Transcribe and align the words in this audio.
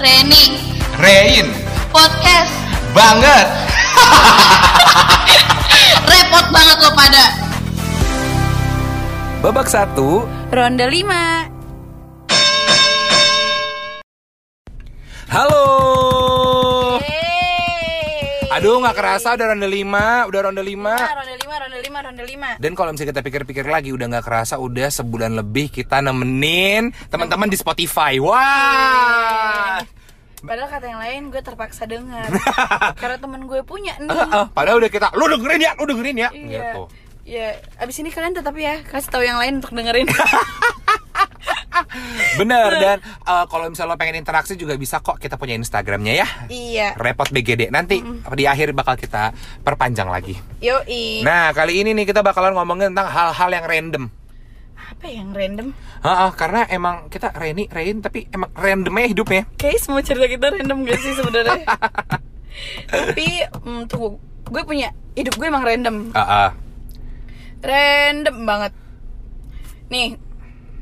Reni 0.00 0.56
Rein 0.96 1.52
podcast 1.92 2.56
banget. 2.96 3.46
repot 6.10 6.46
banget 6.48 6.78
lo 6.80 6.90
pada 6.96 7.24
Babak 9.44 9.68
satu. 9.68 10.24
ronde 10.48 10.88
5 10.88 11.52
Halo. 15.28 15.69
Aduh 18.60 18.76
nggak 18.76 18.92
kerasa 18.92 19.40
udah 19.40 19.56
ronde 19.56 19.64
5 19.64 20.28
Udah 20.28 20.40
ronde 20.44 20.60
5 20.60 20.68
ronde 20.68 21.34
5 21.40 21.62
ronde 21.64 21.78
5 21.80 22.04
ronde 22.04 22.24
5 22.28 22.60
Dan 22.60 22.72
kalau 22.76 22.92
misalnya 22.92 23.16
kita 23.16 23.22
pikir-pikir 23.24 23.64
lagi 23.64 23.88
Udah 23.96 24.04
nggak 24.12 24.20
kerasa 24.28 24.60
udah 24.60 24.92
sebulan 24.92 25.32
lebih 25.32 25.72
Kita 25.72 26.04
nemenin 26.04 26.92
teman-teman 27.08 27.48
di 27.48 27.56
Spotify. 27.56 28.20
Wah. 28.20 29.80
Padahal 30.44 30.68
kata 30.68 30.86
yang 30.92 31.00
lain 31.00 31.22
gue 31.32 31.40
terpaksa 31.40 31.88
dengar. 31.88 32.28
Karena 33.00 33.16
temen 33.16 33.48
gue 33.48 33.64
punya 33.64 33.96
nih 33.96 34.12
Ah, 34.12 34.28
ah, 34.28 34.46
Padahal 34.52 34.76
udah 34.84 34.92
kita 34.92 35.08
Lu 35.16 35.24
dengerin 35.24 35.60
ya 35.64 35.72
Lu 35.80 35.88
dengerin 35.88 36.16
ya. 36.20 36.28
Iya. 36.28 36.60
Gitu. 36.60 36.82
Ya, 37.30 37.48
abis 37.80 37.96
ini 38.04 38.12
kalian 38.12 38.36
tetap 38.36 38.52
ya 38.60 38.84
kasih 38.84 39.08
tahu 39.08 39.24
yang 39.24 39.40
lain 39.40 39.64
untuk 39.64 39.72
dengerin. 39.72 40.04
Bener 42.38 42.70
dan 42.78 42.98
eh, 43.02 43.44
kalau 43.50 43.66
misalnya 43.66 43.94
lo 43.94 43.98
pengen 43.98 44.22
interaksi 44.22 44.54
juga 44.54 44.78
bisa 44.78 45.02
kok 45.02 45.18
kita 45.18 45.34
punya 45.34 45.58
Instagramnya 45.58 46.14
ya 46.14 46.28
iya. 46.46 46.88
Repot 46.94 47.26
BGD 47.26 47.74
Nanti 47.74 47.98
di 48.36 48.44
akhir 48.46 48.76
bakal 48.76 48.94
kita 48.94 49.34
perpanjang 49.66 50.06
lagi 50.06 50.38
Yoi. 50.62 51.24
Nah 51.26 51.50
kali 51.50 51.82
ini 51.82 51.96
nih 51.96 52.06
kita 52.06 52.22
bakalan 52.22 52.54
ngomongin 52.54 52.94
tentang 52.94 53.10
hal-hal 53.10 53.50
yang 53.50 53.66
random 53.66 54.04
Apa 54.90 55.06
yang 55.06 55.30
random? 55.32 55.70
Heeh, 56.02 56.30
karena 56.34 56.66
emang 56.68 57.08
kita 57.08 57.32
Reni, 57.32 57.70
Rein 57.70 58.02
tapi 58.02 58.26
emang 58.34 58.50
randomnya 58.52 59.06
hidupnya. 59.06 59.46
Kayak 59.54 59.80
semua 59.80 60.02
cerita 60.02 60.26
kita 60.26 60.50
random 60.50 60.82
gak 60.82 60.98
sih 60.98 61.14
sebenarnya? 61.14 61.62
Tapi 62.90 63.28
mm, 63.64 63.86
tunggu, 63.86 64.18
gue 64.50 64.62
punya 64.66 64.90
hidup 65.14 65.38
gue 65.38 65.46
emang 65.46 65.62
random, 65.64 66.10
Heeh. 66.10 66.48
random 67.62 68.36
banget. 68.44 68.72
Nih, 69.88 70.18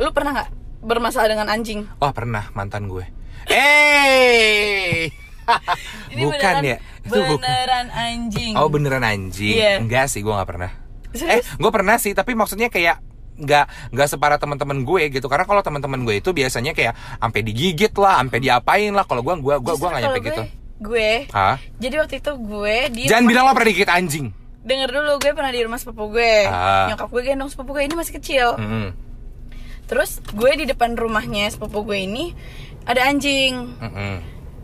lu 0.00 0.10
pernah 0.10 0.30
nggak 0.40 0.57
bermasalah 0.80 1.28
dengan 1.28 1.48
anjing? 1.48 1.84
Wah 1.96 2.10
pernah 2.10 2.50
mantan 2.52 2.86
gue. 2.86 3.04
Eh, 3.48 5.08
bukan 6.14 6.30
beneran, 6.30 6.62
ya? 6.62 6.76
Itu 7.00 7.18
bukan. 7.18 7.40
beneran 7.40 7.86
anjing. 7.88 8.52
Oh 8.54 8.68
beneran 8.68 9.02
anjing? 9.02 9.54
Iya. 9.56 9.80
Enggak 9.80 10.06
sih, 10.08 10.20
gue 10.20 10.30
nggak 10.30 10.48
pernah. 10.48 10.70
Eh, 11.10 11.40
gue 11.40 11.70
pernah 11.72 11.96
sih, 11.96 12.12
tapi 12.12 12.36
maksudnya 12.36 12.68
kayak 12.68 13.00
nggak 13.38 13.94
nggak 13.94 14.08
separah 14.10 14.34
teman-teman 14.36 14.82
gue 14.82 15.14
gitu 15.14 15.30
karena 15.30 15.46
kalau 15.46 15.62
teman-teman 15.62 16.02
gue 16.02 16.18
itu 16.18 16.34
biasanya 16.34 16.74
kayak 16.74 16.92
sampai 17.16 17.40
digigit 17.40 17.94
lah, 17.94 18.20
sampai 18.20 18.38
diapain 18.38 18.92
lah. 18.92 19.04
Kalau 19.04 19.22
gue 19.22 19.34
gue 19.36 19.54
gue 19.56 19.56
Justru 19.64 19.78
gue 19.78 19.88
nggak 19.88 20.02
nyampe 20.04 20.20
gitu. 20.20 20.42
gue, 20.42 20.48
Gue, 20.78 21.10
Hah? 21.34 21.58
jadi 21.74 21.94
waktu 21.98 22.22
itu 22.22 22.32
gue 22.38 22.76
di 22.94 23.02
Jangan 23.10 23.26
bilang 23.26 23.44
lo 23.46 23.52
pernah 23.52 23.66
digigit 23.66 23.90
anjing. 23.90 24.26
denger 24.58 24.90
dulu 24.92 25.18
gue 25.18 25.32
pernah 25.32 25.48
di 25.48 25.60
rumah 25.64 25.74
sepupu 25.74 26.12
gue. 26.12 26.44
Ah. 26.44 26.92
Nyokap 26.92 27.08
gue 27.08 27.22
gendong 27.24 27.48
sepupu 27.48 27.72
gue 27.72 27.82
ini 27.82 27.96
masih 27.96 28.14
kecil. 28.14 28.54
Mm-mm. 28.54 29.07
Terus 29.88 30.20
gue 30.36 30.52
di 30.54 30.64
depan 30.68 30.94
rumahnya 30.94 31.48
sepupu 31.48 31.82
gue 31.82 32.04
ini 32.04 32.36
ada 32.84 33.08
anjing. 33.08 33.72
Mm-mm. 33.80 34.14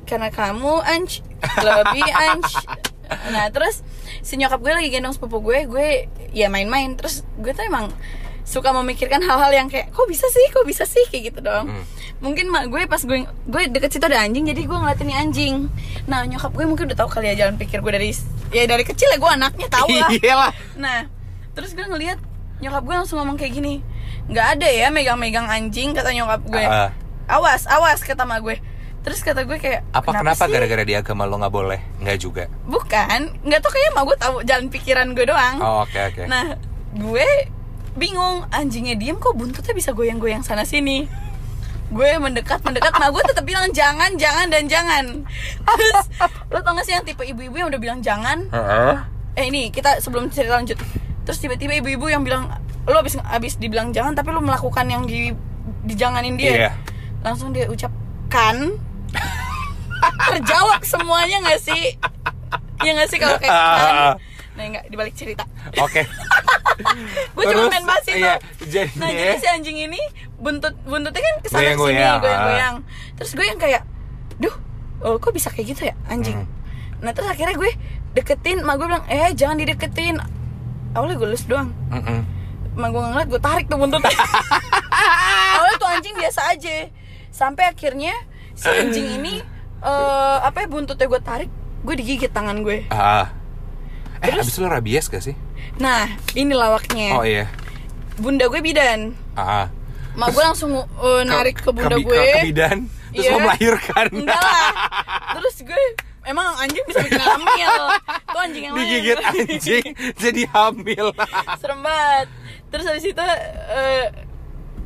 Karena 0.04 0.28
kamu 0.28 0.84
anj 0.84 1.24
lebih 1.64 2.04
anj. 2.04 2.44
Nah 3.32 3.48
terus 3.48 3.80
si 4.20 4.36
nyokap 4.36 4.60
gue 4.60 4.72
lagi 4.76 4.88
gendong 4.92 5.16
sepupu 5.16 5.40
gue, 5.40 5.64
gue 5.64 5.88
ya 6.36 6.52
main-main. 6.52 6.92
Terus 6.94 7.24
gue 7.40 7.56
tuh 7.56 7.64
emang 7.64 7.88
suka 8.44 8.76
memikirkan 8.76 9.24
hal-hal 9.24 9.48
yang 9.56 9.68
kayak 9.72 9.88
kok 9.88 10.04
bisa 10.04 10.28
sih, 10.28 10.44
kok 10.52 10.68
bisa 10.68 10.84
sih 10.84 11.00
kayak 11.08 11.32
gitu 11.32 11.40
dong. 11.40 11.72
Hmm. 11.72 11.84
Mungkin 12.20 12.52
mak 12.52 12.68
gue 12.68 12.84
pas 12.84 13.00
gue 13.00 13.24
gue 13.24 13.62
deket 13.72 13.96
situ 13.96 14.04
ada 14.04 14.20
anjing, 14.20 14.44
jadi 14.44 14.68
gue 14.68 14.76
ngeliatin 14.76 15.08
nih 15.08 15.16
anjing. 15.16 15.54
Nah 16.04 16.28
nyokap 16.28 16.52
gue 16.52 16.64
mungkin 16.68 16.84
udah 16.92 16.98
tahu 17.00 17.08
kali 17.08 17.32
ya 17.32 17.48
jalan 17.48 17.56
pikir 17.56 17.80
gue 17.80 17.92
dari 17.92 18.12
ya 18.52 18.68
dari 18.68 18.84
kecil 18.84 19.08
ya 19.08 19.16
gue 19.16 19.30
anaknya 19.32 19.68
tahu 19.72 19.88
lah. 19.88 20.10
Iyalah. 20.20 20.52
Nah, 20.76 21.08
terus 21.56 21.72
gue 21.72 21.88
ngeliat 21.88 22.20
nyokap 22.60 22.82
gue 22.84 22.94
langsung 22.94 23.16
ngomong 23.20 23.40
kayak 23.40 23.56
gini, 23.56 23.80
nggak 24.28 24.46
ada 24.58 24.68
ya 24.68 24.88
megang-megang 24.88 25.46
anjing 25.48 25.92
kata 25.92 26.10
nyokap 26.12 26.42
gue. 26.48 26.64
Ah. 26.64 26.90
Awas, 27.28 27.64
awas 27.68 28.00
kata 28.04 28.24
mak 28.24 28.40
gue. 28.44 28.56
Terus 29.04 29.20
kata 29.20 29.44
gue 29.44 29.60
kayak 29.60 29.84
Apa 29.92 30.16
kenapa 30.16 30.48
sih?" 30.48 30.52
gara-gara 30.52 30.84
di 30.84 30.96
agama 30.96 31.28
lo 31.28 31.36
nggak 31.36 31.52
boleh? 31.52 31.80
Nggak 32.00 32.18
juga. 32.20 32.44
Bukan, 32.64 33.20
nggak 33.44 33.60
tau 33.60 33.70
kayaknya 33.72 33.92
mak 33.92 34.04
gue 34.08 34.16
tahu 34.16 34.36
jalan 34.48 34.66
pikiran 34.72 35.06
gue 35.12 35.26
doang. 35.28 35.56
Oh 35.60 35.84
oke 35.84 35.98
oke. 35.98 36.24
Nah, 36.24 36.56
gue 36.96 37.28
bingung 37.94 38.48
anjingnya 38.48 38.96
diem 38.96 39.20
kok 39.20 39.36
buntutnya 39.36 39.76
bisa 39.76 39.92
goyang-goyang 39.92 40.40
sana 40.40 40.64
sini. 40.64 41.04
Gue 41.92 42.16
mendekat 42.16 42.64
mendekat, 42.64 42.96
mak 42.96 43.12
gue 43.12 43.22
tetap 43.28 43.44
bilang 43.44 43.68
jangan 43.76 44.16
jangan 44.16 44.48
dan 44.48 44.64
jangan. 44.66 45.04
Terus 45.68 46.06
lo 46.48 46.58
tau 46.64 46.72
gak 46.72 46.84
sih 46.88 46.96
yang 46.96 47.04
tipe 47.04 47.22
ibu-ibu 47.22 47.54
yang 47.60 47.68
udah 47.68 47.80
bilang 47.80 48.00
jangan? 48.00 48.48
Heeh. 48.48 48.94
eh 49.34 49.44
ini 49.50 49.68
kita 49.68 49.98
sebelum 49.98 50.30
cerita 50.30 50.54
lanjut 50.54 50.78
terus 51.24 51.40
tiba-tiba 51.40 51.80
ibu-ibu 51.80 52.06
yang 52.08 52.22
bilang 52.22 52.52
lo 52.84 53.00
abis 53.00 53.16
abis 53.24 53.56
dibilang 53.56 53.96
jangan 53.96 54.12
tapi 54.12 54.28
lo 54.30 54.44
melakukan 54.44 54.84
yang 54.88 55.08
di 55.08 55.32
dijanganin 55.84 56.36
dia. 56.36 56.52
Iya. 56.52 56.72
langsung 57.24 57.56
dia 57.56 57.64
ucapkan 57.72 58.76
terjawab 60.28 60.84
semuanya 60.84 61.40
nggak 61.40 61.60
sih? 61.60 61.96
Ya 62.84 62.90
nggak 62.92 63.08
sih 63.08 63.16
kalau 63.16 63.40
kayak 63.40 63.52
kan? 63.52 64.20
Nah 64.54 64.64
nggak 64.76 64.84
dibalik 64.92 65.16
cerita. 65.16 65.48
Oke. 65.80 66.04
gue 67.34 67.44
cuma 67.48 67.70
main 67.70 67.86
bass 67.86 68.04
itu. 68.10 68.20
Iya, 68.20 68.34
jadi 68.66 68.92
nah 68.98 69.08
jadi 69.08 69.36
si 69.40 69.46
anjing 69.48 69.78
ini 69.88 70.00
buntut 70.36 70.74
buntutnya 70.84 71.22
kan 71.22 71.34
ke 71.40 71.48
sana 71.48 71.60
sini 71.62 71.80
Goyang-goyang, 71.80 72.18
goyang-goyang. 72.20 72.74
Terus 73.16 73.30
gue 73.32 73.46
yang 73.46 73.60
kayak 73.62 73.82
duh 74.36 74.54
oh, 75.04 75.16
kok 75.16 75.32
bisa 75.32 75.48
kayak 75.48 75.66
gitu 75.72 75.88
ya 75.88 75.94
anjing? 76.10 76.44
Hmm. 76.44 76.50
nah 77.04 77.12
terus 77.12 77.28
akhirnya 77.28 77.54
gue 77.56 77.70
deketin 78.16 78.64
mak 78.64 78.80
gue 78.80 78.86
bilang 78.88 79.04
eh 79.12 79.30
jangan 79.36 79.60
dideketin 79.60 80.16
awalnya 80.94 81.16
gue 81.16 81.28
lus 81.28 81.44
doang 81.44 81.68
Mm-mm. 81.88 82.20
mak 82.74 82.88
gue 82.88 83.00
ngeliat 83.00 83.28
gue 83.28 83.40
tarik 83.40 83.66
tuh 83.66 83.76
buntutnya 83.76 84.10
awalnya 85.54 85.76
tuh 85.76 85.88
anjing 85.88 86.14
biasa 86.14 86.40
aja 86.48 86.76
sampai 87.28 87.64
akhirnya 87.66 88.14
si 88.52 88.66
anjing 88.66 89.08
ini 89.12 89.34
eh 89.80 90.36
apa 90.40 90.58
ya 90.60 90.68
buntutnya 90.68 91.06
gue 91.06 91.20
tarik 91.20 91.50
gue 91.82 91.94
digigit 91.94 92.30
tangan 92.30 92.60
gue 92.60 92.86
Ah. 92.88 93.28
Eh, 94.18 94.32
abis 94.32 94.56
lo 94.56 94.66
rabies 94.66 95.06
gak 95.06 95.20
sih? 95.20 95.36
nah 95.76 96.06
ini 96.32 96.50
lawaknya 96.50 97.12
Oh 97.12 97.22
iya. 97.22 97.44
bunda 98.16 98.46
gue 98.46 98.58
bidan 98.58 99.12
Ah. 99.34 99.68
mak 100.14 100.30
gue 100.30 100.42
langsung 100.42 100.70
eh, 100.72 101.22
narik 101.24 101.58
ke 101.58 101.70
bunda 101.70 101.94
bi- 101.94 102.04
gue 102.04 102.16
Ke, 102.16 102.42
bidan. 102.44 102.78
Terus 103.10 103.26
Iya. 103.26 103.30
lo 103.30 103.38
melahirkan. 103.40 104.06
enggak 104.10 104.40
lah 104.40 104.70
terus 105.36 105.56
gue 105.60 105.84
emang 106.24 106.46
anjing 106.56 106.84
bisa 106.84 107.00
bikin 107.00 107.20
hamil 107.20 107.72
tuh 108.26 108.38
anjing 108.38 108.62
yang 108.62 108.74
lain 108.74 108.82
Digigit 108.82 109.18
anjing 109.20 109.84
jadi 110.16 110.42
hamil. 110.48 111.06
serem 111.60 111.80
banget 111.80 112.26
terus 112.68 112.84
habis 112.84 113.04
itu 113.04 113.26
eh, 113.70 114.04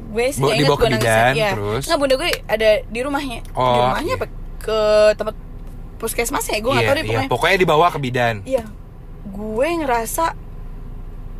gue 0.08 0.26
sih 0.30 0.40
inget 0.40 0.56
dibawa 0.62 0.76
ke 0.76 0.82
gue 0.82 0.90
nangis 0.94 1.08
ya. 1.34 1.50
terus? 1.52 1.82
nggak 1.84 1.98
bunda 1.98 2.14
gue 2.16 2.30
ada 2.44 2.70
di 2.82 3.00
rumahnya 3.00 3.38
di 3.40 3.50
Oh, 3.52 3.74
rumahnya 3.86 4.08
iya. 4.10 4.18
apa 4.18 4.26
ke 4.58 4.78
tempat 5.14 5.34
puskesmas 5.96 6.44
ya 6.44 6.58
gue 6.58 6.68
nggak 6.68 6.80
iya, 6.80 6.88
tahu 6.88 6.94
deh 6.94 7.02
iya. 7.02 7.08
pokoknya 7.08 7.28
Pokoknya 7.28 7.56
dibawa 7.58 7.86
ke 7.88 7.98
bidan. 7.98 8.36
iya 8.42 8.64
gue 9.24 9.68
ngerasa 9.78 10.24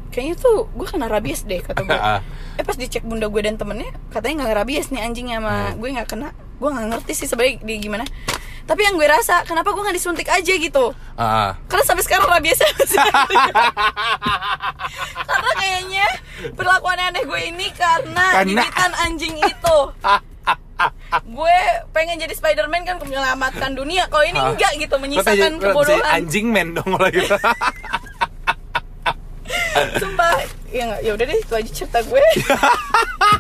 kayaknya 0.09 0.35
tuh 0.37 0.69
gue 0.71 0.87
kena 0.87 1.07
rabies 1.07 1.43
deh 1.43 1.61
kata 1.61 1.81
gue 1.81 1.93
Ah. 2.11 2.21
eh 2.55 2.63
pas 2.63 2.75
dicek 2.75 3.03
bunda 3.03 3.27
gue 3.27 3.41
dan 3.41 3.55
temennya 3.55 3.93
katanya 4.09 4.43
nggak 4.43 4.57
rabies 4.57 4.89
nih 4.89 5.03
anjingnya 5.03 5.39
sama 5.39 5.55
Hmm. 5.69 5.77
gue 5.77 5.89
nggak 5.91 6.09
kena 6.09 6.29
gue 6.35 6.69
nggak 6.69 6.87
ngerti 6.91 7.13
sih 7.15 7.27
sebenarnya 7.27 7.57
dia 7.63 7.77
gimana 7.79 8.05
tapi 8.69 8.85
yang 8.85 8.95
gue 8.95 9.09
rasa 9.09 9.41
kenapa 9.43 9.73
gue 9.73 9.81
nggak 9.81 9.97
disuntik 9.97 10.29
aja 10.29 10.53
gitu? 10.53 10.93
Ah. 11.17 11.57
karena 11.67 11.83
sampai 11.83 12.05
sekarang 12.05 12.29
rabiesnya 12.29 12.69
masih 12.71 13.01
karena 15.27 15.53
kayaknya 15.57 16.07
perlakuan 16.53 17.01
aneh 17.01 17.25
gue 17.25 17.41
ini 17.49 17.67
karena, 17.73 18.25
Karena- 18.37 18.63
gigitan 18.63 18.93
anjing 19.01 19.35
itu. 19.35 19.79
Gue 21.27 21.57
pengen 21.91 22.21
jadi 22.21 22.31
Spiderman 22.31 22.85
kan 22.85 23.01
menyelamatkan 23.01 23.75
dunia. 23.75 24.07
Kalau 24.07 24.23
ini 24.23 24.39
Ah. 24.39 24.53
enggak 24.53 24.73
gitu 24.77 24.95
menyisakan 24.95 25.59
kebodohan. 25.59 26.05
anjing 26.07 26.47
men 26.47 26.71
dong 26.71 26.93
lo 26.93 27.09
gitu. 27.11 27.35
sumpah. 29.99 30.39
Ya 30.69 31.01
ya 31.01 31.17
udah 31.17 31.25
deh 31.25 31.35
itu 31.35 31.51
aja 31.51 31.71
cerita 31.73 31.99
gue 32.05 32.21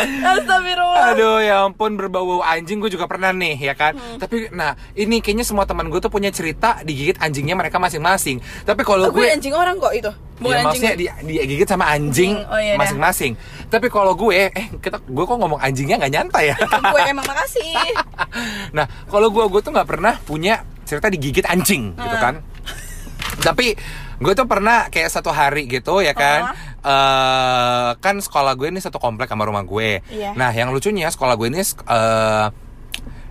Astagfirullah 0.00 1.04
Aduh 1.10 1.38
ya 1.38 1.62
ampun 1.62 1.94
berbau 1.94 2.40
anjing 2.40 2.78
gue 2.78 2.88
juga 2.88 3.04
pernah 3.04 3.30
nih 3.30 3.56
ya 3.56 3.72
kan. 3.72 3.94
Hmm. 3.94 4.16
Tapi 4.16 4.50
nah 4.50 4.74
ini 4.92 5.18
kayaknya 5.18 5.42
semua 5.42 5.64
teman 5.64 5.86
gue 5.86 5.98
tuh 5.98 6.08
punya 6.08 6.28
cerita 6.28 6.80
digigit 6.80 7.16
anjingnya 7.16 7.54
mereka 7.54 7.76
masing-masing. 7.76 8.38
Tapi 8.62 8.82
kalau 8.82 9.08
Oh, 9.08 9.12
gue 9.12 9.26
anjing 9.26 9.52
orang 9.52 9.76
kok 9.76 9.92
itu 9.92 10.10
bukan 10.38 10.54
ya, 10.54 10.62
anjing 10.62 10.82
maksudnya 10.86 10.94
di, 10.94 11.06
digigit 11.34 11.66
sama 11.66 11.84
anjing 11.88 12.06
Anjing, 12.32 12.34
oh, 12.46 12.58
iya 12.58 12.72
dah. 12.72 12.80
masing-masing. 12.80 13.32
Tapi 13.66 13.86
kalau 13.88 14.12
gue 14.14 14.32
eh 14.52 14.66
kita 14.76 15.00
gue 15.00 15.24
kok 15.24 15.36
ngomong 15.36 15.58
anjingnya 15.58 15.96
nggak 15.96 16.12
nyantai 16.12 16.44
ya. 16.48 16.56
gue 16.60 17.00
emang 17.04 17.24
makasih 17.24 17.74
nah 18.76 18.86
kalau 19.06 19.28
gue 19.28 19.44
gue 19.44 19.60
tuh 19.60 19.70
nggak 19.70 19.88
pernah 19.88 20.14
punya 20.18 20.60
cerita 20.82 21.08
digigit 21.08 21.44
anjing 21.44 21.92
gitu 21.92 22.16
Hmm. 22.16 22.22
kan. 22.22 22.34
Tapi 23.38 23.74
gue 24.18 24.32
tuh 24.34 24.46
pernah 24.46 24.86
kayak 24.88 25.08
satu 25.08 25.30
hari 25.30 25.70
gitu 25.70 26.02
ya 26.02 26.10
kan 26.10 26.50
eh 26.88 27.90
kan 28.00 28.16
sekolah 28.16 28.56
gue 28.56 28.72
ini 28.72 28.80
satu 28.80 28.96
komplek 28.96 29.28
sama 29.28 29.44
rumah 29.44 29.60
gue. 29.60 30.00
Iya. 30.08 30.32
Nah, 30.32 30.48
yang 30.56 30.72
lucunya 30.72 31.12
sekolah 31.12 31.36
gue 31.36 31.48
ini 31.52 31.60
eh 31.60 32.46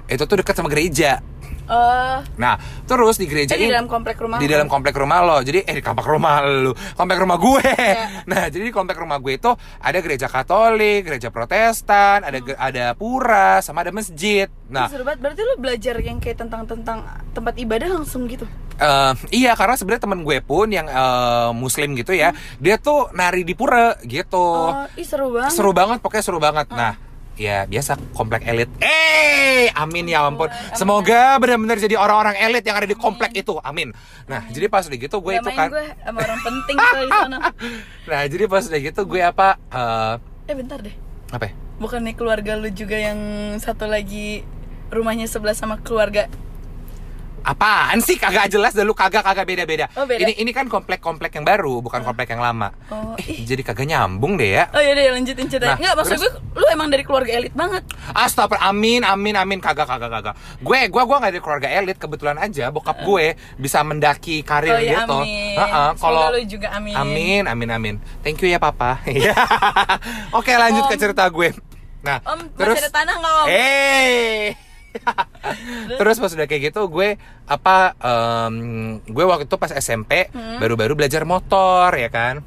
itu 0.08 0.24
tuh 0.24 0.38
dekat 0.40 0.54
sama 0.54 0.70
gereja. 0.70 1.20
Oh, 1.68 2.18
Nah, 2.36 2.56
terus 2.84 3.16
di 3.16 3.26
gereja 3.26 3.54
eh, 3.54 3.60
di 3.60 3.68
dalam 3.68 3.86
komplek 3.86 4.16
rumah. 4.16 4.40
di 4.40 4.46
lo. 4.46 4.52
dalam 4.56 4.68
komplek 4.68 4.96
rumah 4.96 5.20
lo. 5.20 5.38
Jadi 5.40 5.62
eh 5.62 5.76
di 5.76 5.84
komplek 5.84 6.08
rumah 6.08 6.40
lu, 6.42 6.72
komplek 6.96 7.20
rumah 7.20 7.38
gue. 7.38 7.64
Iya. 7.68 8.06
Nah, 8.32 8.44
jadi 8.48 8.64
di 8.64 8.72
komplek 8.72 8.96
rumah 8.96 9.18
gue 9.18 9.36
itu 9.36 9.52
ada 9.78 9.98
gereja 9.98 10.28
Katolik, 10.28 11.04
gereja 11.04 11.28
Protestan, 11.28 12.24
ada 12.24 12.38
ge- 12.38 12.56
ada 12.56 12.92
pura, 12.94 13.60
sama 13.60 13.82
ada 13.82 13.92
masjid. 13.92 14.48
Nah, 14.66 14.88
seru 14.88 15.04
banget. 15.04 15.20
Berarti 15.22 15.42
lu 15.44 15.56
belajar 15.58 15.96
yang 15.98 16.18
kayak 16.18 16.38
tentang 16.40 16.64
tentang 16.64 17.04
tempat 17.32 17.56
ibadah 17.56 17.88
langsung 17.90 18.26
gitu. 18.26 18.48
Eh, 18.78 19.14
iya 19.36 19.52
karena 19.54 19.74
sebenarnya 19.74 20.04
temen 20.04 20.22
gue 20.22 20.38
pun 20.40 20.68
yang 20.68 20.86
eh, 20.86 21.50
muslim 21.52 21.94
gitu 21.94 22.12
ya, 22.12 22.32
dia 22.58 22.78
tuh 22.78 23.10
nari 23.12 23.42
di 23.42 23.52
pura 23.52 23.98
gitu. 24.02 24.38
Oh, 24.70 24.86
ih 24.94 25.04
seru 25.04 25.32
banget. 25.32 25.52
Seru 25.52 25.72
banget, 25.72 25.98
pokoknya 26.00 26.24
seru 26.24 26.38
banget. 26.38 26.68
Nah, 26.70 26.94
ya 27.38 27.64
biasa 27.64 27.96
komplek 28.12 28.44
elit. 28.44 28.68
Eh, 28.82 29.70
amin 29.74 30.10
ya 30.10 30.26
ampun. 30.26 30.50
Semoga 30.74 31.38
benar-benar 31.38 31.78
jadi 31.78 31.96
orang-orang 31.96 32.36
elit 32.42 32.66
yang 32.66 32.78
ada 32.78 32.90
di 32.90 32.98
komplek 32.98 33.32
itu. 33.34 33.56
Amin. 33.62 33.94
Nah, 34.26 34.44
jadi 34.50 34.68
pas 34.68 34.84
udah 34.84 34.98
gitu 34.98 35.18
gue 35.22 35.34
itu 35.38 35.50
kan. 35.54 35.70
gue 35.70 35.86
sama 36.02 36.20
orang 36.20 36.40
penting 36.42 36.76
tuh 36.76 37.00
di 37.00 37.12
sana. 37.14 37.38
Nah, 38.10 38.22
jadi 38.24 38.44
pas 38.48 38.64
udah 38.64 38.80
gitu 38.80 39.02
gue 39.04 39.22
apa 39.22 39.48
eh 39.70 40.14
Eh 40.48 40.56
bentar 40.56 40.80
deh. 40.80 40.96
apa? 41.30 41.52
ya? 41.52 41.54
Bukan 41.78 42.02
nih 42.08 42.16
keluarga 42.16 42.56
lu 42.56 42.72
juga 42.72 42.96
yang 42.96 43.20
satu 43.60 43.86
lagi 43.86 44.42
rumahnya 44.90 45.28
sebelah 45.28 45.54
sama 45.54 45.78
keluarga. 45.84 46.32
Apaan 47.48 48.04
sih 48.04 48.20
kagak 48.20 48.52
jelas 48.52 48.76
dan 48.76 48.84
lu 48.84 48.92
kagak 48.92 49.24
kagak 49.24 49.48
beda-beda. 49.48 49.88
Oh, 49.96 50.04
beda. 50.04 50.20
Ini 50.20 50.36
ini 50.36 50.52
kan 50.52 50.68
komplek-komplek 50.68 51.32
yang 51.32 51.48
baru, 51.48 51.80
bukan 51.80 52.04
komplek 52.04 52.28
yang 52.28 52.44
lama. 52.44 52.76
Oh, 52.92 53.16
eh, 53.16 53.40
jadi 53.42 53.64
kagak 53.64 53.88
nyambung 53.88 54.36
deh 54.36 54.52
ya. 54.52 54.68
Oh 54.70 54.84
iya 54.84 54.92
deh 54.92 55.08
lanjutin 55.10 55.48
Nah, 55.48 55.50
ceritanya. 55.50 55.76
Enggak, 55.80 55.94
maksud 55.96 56.12
terus- 56.12 56.24
gue 56.28 56.60
lu 56.60 56.66
emang 56.68 56.92
dari 56.92 57.08
keluarga 57.08 57.32
elit 57.32 57.56
banget. 57.56 57.88
Astagfirullah, 58.12 58.68
amin, 58.68 59.02
amin, 59.02 59.36
amin, 59.38 59.60
kagak, 59.60 59.88
kagak, 59.88 60.12
kagak. 60.12 60.36
Gue, 60.60 60.80
gue, 60.86 61.02
gue 61.02 61.18
nggak 61.18 61.32
dari 61.32 61.42
keluarga 61.42 61.68
elit, 61.72 61.96
kebetulan 61.96 62.36
aja 62.36 62.68
bokap 62.68 63.00
gue 63.00 63.26
bisa 63.56 63.80
mendaki 63.80 64.44
karir 64.44 64.76
oh 64.76 64.80
iya 64.80 65.08
gitu. 65.08 65.16
amin. 65.24 65.56
Heeh, 65.56 65.90
kalau 65.96 66.24
Semoga 66.28 66.36
lu 66.36 66.44
juga 66.44 66.68
amin. 66.76 66.94
amin, 66.94 67.44
amin, 67.48 67.70
amin. 67.72 67.96
Thank 68.20 68.44
you 68.44 68.52
ya 68.52 68.60
papa. 68.60 69.00
Iya. 69.08 69.32
Oke, 70.36 70.52
lanjut 70.52 70.84
ke 70.86 70.96
Om. 70.96 71.02
cerita 71.02 71.24
gue. 71.26 71.56
Nah, 72.04 72.20
Om, 72.22 72.40
terus, 72.54 72.76
masih 72.76 72.84
ada 72.84 72.92
tanah 72.92 73.16
nggak 73.18 73.34
om? 73.34 73.46
eh, 73.50 74.52
terus 75.94 76.18
pas 76.18 76.30
udah 76.30 76.46
kayak 76.46 76.62
gitu, 76.68 76.82
gue 76.88 77.16
apa? 77.44 77.96
em, 77.98 78.56
gue 79.02 79.24
waktu 79.24 79.46
itu 79.46 79.56
pas 79.56 79.72
SMP 79.72 80.30
Hmm. 80.30 80.58
baru-baru 80.58 80.94
belajar 80.96 81.24
motor, 81.24 81.92
ya 81.92 82.08
kan? 82.08 82.42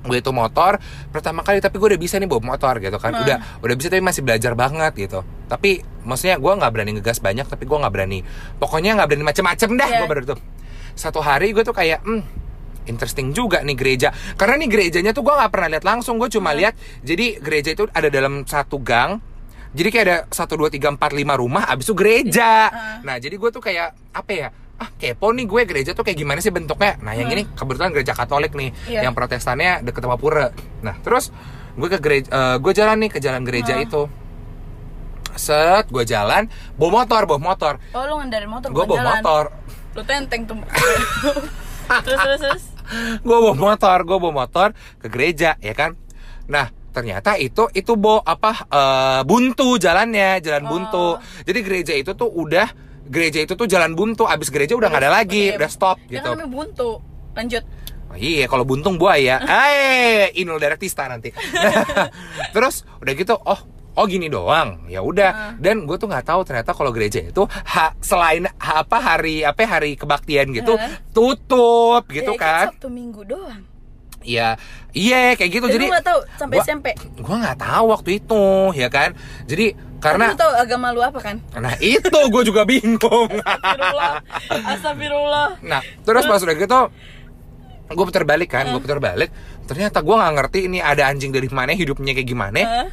gue 0.00 0.20
itu 0.20 0.28
motor 0.30 0.76
pertama 1.08 1.40
kali 1.40 1.64
tapi 1.64 1.80
gue 1.80 1.88
udah 1.88 2.00
bisa 2.00 2.16
nih 2.16 2.28
bawa 2.28 2.44
motor 2.46 2.76
gitu 2.76 2.96
kan 2.98 3.08
Hmm. 3.10 3.24
udah 3.24 3.36
udah 3.62 3.74
bisa 3.74 3.88
tapi 3.88 4.04
masih 4.04 4.20
belajar 4.20 4.52
banget 4.52 4.92
gitu 4.98 5.20
tapi 5.46 5.80
maksudnya 6.02 6.36
gue 6.36 6.52
nggak 6.52 6.68
berani 6.70 6.92
ngegas 6.92 7.18
banyak 7.18 7.46
tapi 7.46 7.64
gue 7.64 7.72
nggak 7.74 7.88
berani 7.90 8.20
pokoknya 8.58 9.00
nggak 9.00 9.08
berani 9.08 9.24
macem-macem 9.24 9.70
dah 9.72 9.88
Iya. 9.88 9.98
gue 9.98 10.08
baru 10.10 10.22
tuh 10.26 10.38
satu 10.92 11.20
hari 11.20 11.52
gue 11.52 11.64
tuh 11.64 11.72
kayak 11.72 12.04
hmm 12.04 12.20
interesting 12.84 13.32
juga 13.32 13.64
nih 13.64 13.72
gereja 13.72 14.08
karena 14.36 14.60
nih 14.60 14.68
gerejanya 14.68 15.10
tuh 15.10 15.24
gue 15.24 15.32
nggak 15.32 15.48
pernah 15.48 15.68
lihat 15.70 15.84
langsung 15.86 16.20
gue 16.20 16.28
cuma 16.28 16.52
Hmm. 16.52 16.58
lihat 16.60 16.74
jadi 17.00 17.26
gereja 17.40 17.70
itu 17.72 17.88
ada 17.88 18.08
dalam 18.08 18.44
satu 18.44 18.76
gang 18.78 19.24
jadi 19.74 19.88
kayak 19.90 20.04
ada 20.04 20.18
satu 20.28 20.54
dua 20.54 20.68
tiga 20.68 20.88
empat 20.88 21.10
lima 21.10 21.34
rumah 21.34 21.66
abis 21.66 21.84
itu 21.84 21.94
gereja 21.94 22.50
Ah. 22.66 22.98
nah 23.00 23.16
jadi 23.16 23.34
gue 23.34 23.50
tuh 23.50 23.58
kayak 23.58 23.92
apa 24.10 24.30
ya 24.30 24.48
ah 24.74 24.88
kepo 24.92 25.30
nih 25.30 25.44
gue 25.44 25.60
gereja 25.64 25.90
tuh 25.92 26.02
kayak 26.02 26.16
gimana 26.16 26.38
sih 26.38 26.48
bentuknya 26.48 26.98
nah 26.98 27.12
yang 27.12 27.26
Hmm. 27.26 27.36
ini 27.36 27.42
kebetulan 27.48 27.90
gereja 27.90 28.12
Katolik 28.12 28.52
nih 28.52 28.70
Iya. 28.88 29.02
yang 29.02 29.12
protestannya 29.12 29.80
deket 29.80 30.00
sama 30.00 30.14
pura 30.14 30.50
nah 30.80 30.94
terus 30.96 31.30
gue 31.74 31.88
ke 31.88 31.98
gereja 31.98 32.28
eh, 32.28 32.56
gue 32.56 32.72
jalan 32.72 32.96
nih 32.98 33.10
ke 33.10 33.18
jalan 33.18 33.42
gereja 33.42 33.74
Hmm. 33.74 33.84
itu 33.84 34.02
set 35.34 35.86
gue 35.88 36.04
jalan 36.04 36.46
bawa 36.72 37.02
motor 37.02 37.22
bawa 37.24 37.40
motor 37.44 37.74
Oh 37.90 38.02
lu 38.04 38.18
ngendarin 38.18 38.46
motor 38.46 38.68
gue 38.68 38.84
bawa 38.84 38.94
jalan. 38.96 39.10
motor 39.12 39.44
Lu 39.92 40.02
tenteng 40.02 40.42
tuh. 40.44 40.58
terus 42.02 42.18
terus 42.20 42.40
terus. 42.40 42.64
gue 43.20 43.36
bawa 43.36 43.54
motor 43.54 43.98
gue 44.00 44.16
bawa 44.16 44.34
motor 44.36 44.68
ke 44.96 45.06
gereja 45.06 45.54
ya 45.58 45.70
kan 45.72 45.94
nah 46.44 46.70
ternyata 46.94 47.34
itu 47.34 47.66
itu 47.72 47.92
bo 47.92 48.22
apa 48.22 48.64
eh, 48.64 49.20
buntu 49.22 49.74
jalannya 49.76 50.38
jalan 50.38 50.64
buntu 50.64 51.06
Oh. 51.10 51.18
jadi 51.42 51.58
gereja 51.60 51.92
itu 51.92 52.14
tuh 52.14 52.30
udah 52.30 52.70
gereja 53.04 53.42
itu 53.42 53.52
tuh 53.52 53.66
jalan 53.66 53.92
buntu 53.92 54.24
abis 54.24 54.48
gereja 54.48 54.72
udah 54.72 54.86
nggak 54.86 55.02
ada 55.02 55.12
lagi 55.12 55.50
Oke. 55.50 55.58
udah 55.58 55.68
stop 55.68 55.96
Ya 56.04 56.16
gitu 56.16 56.24
kan 56.24 56.38
namanya 56.38 56.48
buntu. 56.48 56.90
Lanjut. 57.34 57.64
Oh, 58.06 58.16
iya 58.16 58.46
kalau 58.46 58.62
buntung 58.62 58.94
buaya 58.94 59.42
eh 59.66 60.30
Inul 60.34 60.56
Daratista 60.56 61.04
nanti 61.04 61.34
terus 62.54 62.86
udah 62.96 63.12
gitu 63.12 63.34
oh 63.36 63.60
oh 63.94 64.04
gini 64.04 64.26
doang 64.26 64.86
ya 64.86 65.00
udah 65.00 65.54
dan 65.56 65.82
gue 65.82 65.96
tuh 65.96 66.06
nggak 66.06 66.22
tahu 66.24 66.40
ternyata 66.42 66.70
kalau 66.70 66.90
gereja 66.90 67.20
itu 67.20 67.42
ha, 67.44 67.90
selain 67.98 68.46
ha- 68.52 68.80
apa 68.80 68.98
hari 68.98 69.42
apa 69.42 69.62
hari 69.64 69.94
kebaktian 69.94 70.50
gitu 70.50 70.74
Heeh. 70.74 71.10
tutup 71.10 72.06
gitu 72.08 72.32
Ya, 72.32 72.40
kan 72.40 72.66
Sabtu 72.70 72.86
Minggu 72.88 73.22
doang. 73.24 73.62
Iya, 74.24 74.56
iya 74.96 75.36
kayak 75.36 75.50
gitu. 75.52 75.66
Jadi 75.68 75.84
lu 75.84 75.92
nggak 75.92 76.06
tahu 76.08 76.20
sampai 76.34 76.56
gua- 76.56 76.66
SMP. 76.66 76.86
Gua 77.20 77.36
nggak 77.44 77.58
tahu 77.60 77.84
waktu 77.92 78.10
itu, 78.18 78.44
ya 78.72 78.88
kan. 78.88 79.12
Jadi 79.44 79.76
karena 80.00 80.32
lu 80.32 80.36
tahu 80.36 80.52
agama 80.52 80.92
lu 80.92 81.00
apa 81.00 81.16
kan? 81.16 81.40
nah 81.56 81.72
itu 81.80 82.08
gue 82.08 82.42
juga 82.44 82.64
bingung. 82.64 83.28
Astagfirullah. 83.40 84.12
Astagfirullah. 84.68 85.48
nah 85.64 85.80
terus 85.80 86.24
pas 86.24 86.40
udah 86.40 86.56
gitu, 86.56 86.80
gue 87.88 88.04
putar 88.04 88.24
balik 88.24 88.52
kan, 88.52 88.68
gue 88.68 88.80
putar 88.80 89.00
balik. 89.00 89.32
Ternyata 89.64 90.04
gue 90.04 90.12
nggak 90.12 90.32
ngerti 90.34 90.58
ini 90.68 90.78
ada 90.80 91.08
anjing 91.08 91.32
dari 91.32 91.48
mana, 91.48 91.72
hidupnya 91.72 92.12
kayak 92.12 92.28
gimana. 92.28 92.88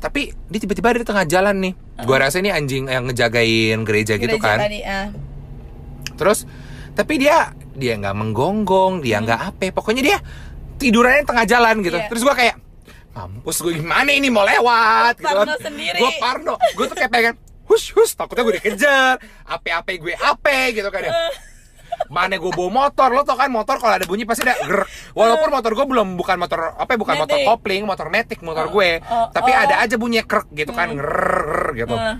Tapi 0.00 0.32
dia 0.48 0.60
tiba-tiba 0.60 0.92
ada 0.92 1.00
di 1.00 1.08
tengah 1.08 1.24
jalan 1.24 1.56
nih. 1.60 1.72
Gue 2.04 2.16
rasa 2.16 2.40
ini 2.40 2.48
anjing 2.48 2.88
yang 2.88 3.08
ngejagain 3.08 3.84
gereja, 3.84 4.16
gitu 4.16 4.36
kan. 4.36 4.60
Tadi, 4.60 4.80
ah. 4.84 5.08
Terus 6.16 6.48
tapi 6.94 7.18
dia 7.18 7.52
dia 7.74 7.98
nggak 7.98 8.14
menggonggong, 8.14 9.02
dia 9.02 9.18
nggak 9.20 9.40
apa, 9.52 9.68
pokoknya 9.68 10.00
dia 10.00 10.18
tidurannya 10.78 11.24
tengah 11.24 11.44
jalan 11.46 11.80
gitu. 11.82 11.96
Hmm. 11.96 12.04
Iya. 12.06 12.10
Terus 12.10 12.22
gua 12.24 12.36
kayak 12.36 12.56
mampus 13.14 13.62
gue 13.62 13.78
gimana 13.78 14.10
ini 14.10 14.26
mau 14.26 14.42
lewat 14.42 15.22
gitu 15.22 15.54
sendiri. 15.62 16.02
Gue 16.02 16.10
parno, 16.18 16.58
gue 16.58 16.84
tuh 16.90 16.98
kayak 16.98 17.10
pengen 17.14 17.34
hush 17.70 17.94
hush 17.94 18.18
takutnya 18.18 18.42
gue 18.42 18.54
dikejar, 18.58 19.22
ape-ape 19.46 20.02
gue 20.02 20.18
ape 20.18 20.74
gitu 20.74 20.90
kan 20.90 20.98
ya. 20.98 21.14
Mana 22.10 22.42
gue 22.42 22.50
bawa 22.50 22.90
motor, 22.90 23.14
lo 23.14 23.22
tau 23.22 23.38
kan 23.38 23.46
motor 23.54 23.78
kalau 23.78 23.94
ada 23.94 24.02
bunyi 24.02 24.26
pasti 24.26 24.42
ada 24.42 24.58
ger. 24.66 24.82
Walaupun 25.14 25.46
motor 25.46 25.78
gue 25.78 25.86
belum 25.86 26.18
bukan 26.18 26.42
motor 26.42 26.74
apa 26.74 26.98
bukan 26.98 27.14
motor 27.22 27.38
kopling, 27.46 27.86
motor 27.86 28.10
metik 28.10 28.42
motor 28.42 28.66
gue, 28.66 28.98
oh, 29.06 29.30
tapi 29.30 29.54
oh. 29.54 29.62
ada 29.62 29.78
aja 29.78 29.94
bunyi 29.94 30.26
krek 30.26 30.50
gitu 30.50 30.74
kan, 30.74 30.90
ger 30.90 31.70
gitu. 31.78 31.94
Ah. 31.94 32.18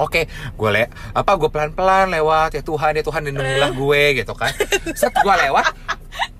Oke, 0.00 0.24
gue 0.56 0.70
le 0.72 0.88
apa 1.12 1.36
gue 1.36 1.52
pelan 1.52 1.76
pelan 1.76 2.10
lewat 2.16 2.56
ya 2.56 2.62
Tuhan 2.64 2.96
ya 2.96 3.04
Tuhan 3.04 3.28
lindungilah 3.28 3.70
gue 3.76 4.02
gitu 4.24 4.32
kan. 4.32 4.50
Set 4.96 5.12
gue 5.12 5.34
lewat, 5.46 5.68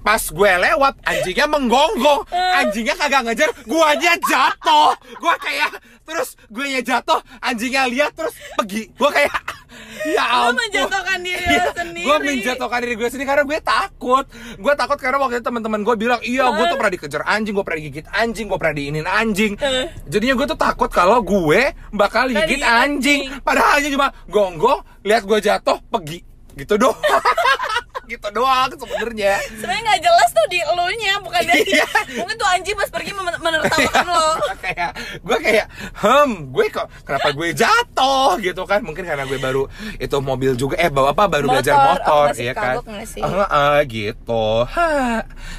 pas 0.02 0.22
gue 0.22 0.52
lewat 0.68 0.94
anjingnya 1.06 1.46
menggonggong, 1.46 2.26
anjingnya 2.34 2.94
kagak 2.98 3.22
ngejar, 3.30 3.50
guanya 3.64 4.12
jatuh, 4.18 4.92
gue 4.98 5.34
kayak 5.38 5.70
terus 6.02 6.34
gue 6.50 6.66
nya 6.66 6.82
jatuh, 6.82 7.22
anjingnya 7.38 7.86
lihat 7.86 8.12
terus 8.12 8.34
pergi, 8.58 8.90
gue 8.90 9.10
kayak 9.14 9.32
ya 10.02 10.50
ampun. 10.50 10.58
menjatuhkan 10.58 11.18
diri 11.22 11.44
lu 11.46 11.70
sendiri. 11.72 12.06
Gue 12.06 12.16
menjatuhkan 12.20 12.78
diri 12.82 12.94
gue 12.98 13.08
sendiri 13.08 13.28
karena 13.28 13.44
gue 13.46 13.58
takut. 13.62 14.24
Gue 14.58 14.72
takut 14.74 14.98
karena 14.98 15.18
waktu 15.22 15.40
itu 15.40 15.44
teman-teman 15.46 15.80
gue 15.86 15.94
bilang, 15.96 16.20
iya 16.26 16.50
gue 16.50 16.64
tuh 16.66 16.76
pernah 16.76 16.92
dikejar 16.92 17.22
anjing, 17.24 17.54
gue 17.54 17.64
pernah 17.64 17.78
digigit 17.78 18.06
anjing, 18.10 18.46
gue 18.50 18.58
pernah 18.58 18.74
diinin 18.74 19.06
anjing. 19.06 19.52
Eh. 19.62 19.86
Jadinya 20.10 20.34
gue 20.36 20.46
tuh 20.50 20.58
takut 20.58 20.90
kalau 20.90 21.22
gue 21.22 21.72
bakal 21.94 22.28
digigit 22.28 22.66
anjing. 22.66 23.30
anjing. 23.30 23.42
Padahal 23.46 23.78
hanya 23.78 23.88
cuma 23.94 24.08
gonggong, 24.26 24.80
lihat 25.06 25.22
gue 25.24 25.38
jatuh, 25.38 25.78
pergi. 25.88 26.20
Gitu 26.52 26.74
doang. 26.76 26.98
gitu 28.12 28.26
doang 28.30 28.68
sebenarnya. 28.70 29.40
Sebenarnya 29.52 29.82
nggak 29.82 30.00
jelas 30.02 30.28
tuh 30.30 30.46
di 30.46 30.58
elunya, 30.60 31.12
bukan 31.18 31.42
dari 31.42 31.60
Iya. 31.64 31.86
Mungkin 32.14 32.36
tuh 32.36 32.44
anjing 32.46 32.74
pas 32.74 32.88
pergi 32.88 33.12
men- 33.12 33.40
menertawakan 33.40 34.06
lo. 34.06 34.26
kayak 34.64 34.90
gue 35.18 35.38
kayak 35.38 35.66
hem 35.96 36.30
gue 36.48 36.66
kok 36.68 36.86
kenapa 37.02 37.28
gue 37.30 37.48
jatuh 37.52 38.36
gitu 38.38 38.62
kan 38.62 38.80
mungkin 38.80 39.02
karena 39.02 39.24
gue 39.24 39.38
baru 39.38 39.66
itu 39.96 40.16
mobil 40.18 40.52
juga 40.54 40.76
eh 40.76 40.86
bawa 40.86 41.10
apa 41.10 41.24
baru 41.26 41.46
Motor, 41.46 41.54
belajar 41.58 41.74
oh, 41.74 41.84
motor 41.88 42.24
masih 42.30 42.44
ya 42.44 42.54
kan? 42.54 42.74
Ah, 43.20 43.46
ah, 43.48 43.78
gitu 43.82 44.44
ha 44.64 44.90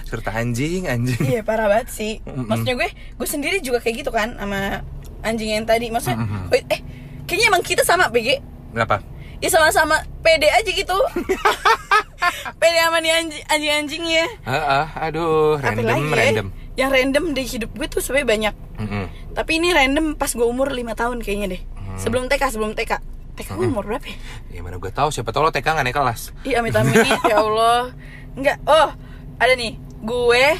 cerita 0.06 0.30
anjing 0.32 0.86
anjing 0.86 1.20
Iya 1.20 1.42
parah 1.42 1.68
banget 1.68 1.90
sih. 1.90 2.14
Maksudnya 2.24 2.76
gue, 2.76 2.90
gue 2.90 3.28
sendiri 3.28 3.58
juga 3.60 3.80
kayak 3.80 3.96
gitu 4.00 4.12
kan 4.12 4.36
sama 4.36 4.84
anjing 5.22 5.50
yang 5.52 5.64
tadi. 5.64 5.88
Maksudnya, 5.88 6.20
Mm-mm. 6.20 6.52
wait, 6.52 6.68
eh 6.68 6.82
kayaknya 7.24 7.48
emang 7.50 7.64
kita 7.64 7.82
sama 7.82 8.08
BG. 8.08 8.40
kenapa 8.70 9.00
Ya 9.44 9.52
sama-sama 9.52 10.00
pede 10.24 10.48
aja 10.48 10.72
gitu. 10.72 10.96
pede 12.64 12.78
sama 12.80 13.04
nih 13.04 13.12
anjing 13.12 13.44
anjing-anjingnya. 13.52 14.26
ah, 14.48 14.88
ah, 14.88 14.88
aduh 15.04 15.60
random 15.60 15.84
lagi 15.84 16.04
ya? 16.08 16.16
random 16.16 16.48
Yang 16.74 16.90
random 16.96 17.24
di 17.36 17.44
hidup 17.44 17.70
gue 17.76 17.88
tuh 17.92 18.00
sebenarnya 18.00 18.28
banyak. 18.32 18.56
Mm-mm. 18.80 19.06
Tapi 19.36 19.52
ini 19.60 19.76
random 19.76 20.16
pas 20.16 20.32
gue 20.32 20.48
umur 20.48 20.72
5 20.72 20.80
tahun 20.96 21.18
kayaknya 21.20 21.60
deh. 21.60 21.62
Hmm. 21.76 22.00
Sebelum 22.00 22.32
TK, 22.32 22.56
sebelum 22.56 22.72
TK. 22.72 23.04
TK 23.34 23.50
gue 23.58 23.66
umur 23.66 23.84
berapa 23.90 24.06
ya? 24.06 24.18
ya 24.54 24.62
mana 24.62 24.78
gue 24.78 24.94
tahu 24.94 25.10
siapa 25.10 25.34
tahu 25.34 25.50
lo 25.50 25.52
TK 25.52 25.66
nggak 25.66 25.86
naik 25.90 25.98
kelas 25.98 26.30
Ih 26.46 26.54
amit 26.54 26.78
amit 26.78 27.02
ya 27.34 27.42
Allah 27.42 27.90
Enggak 28.38 28.62
Oh 28.70 28.94
ada 29.42 29.54
nih 29.58 29.74
Gue 30.06 30.54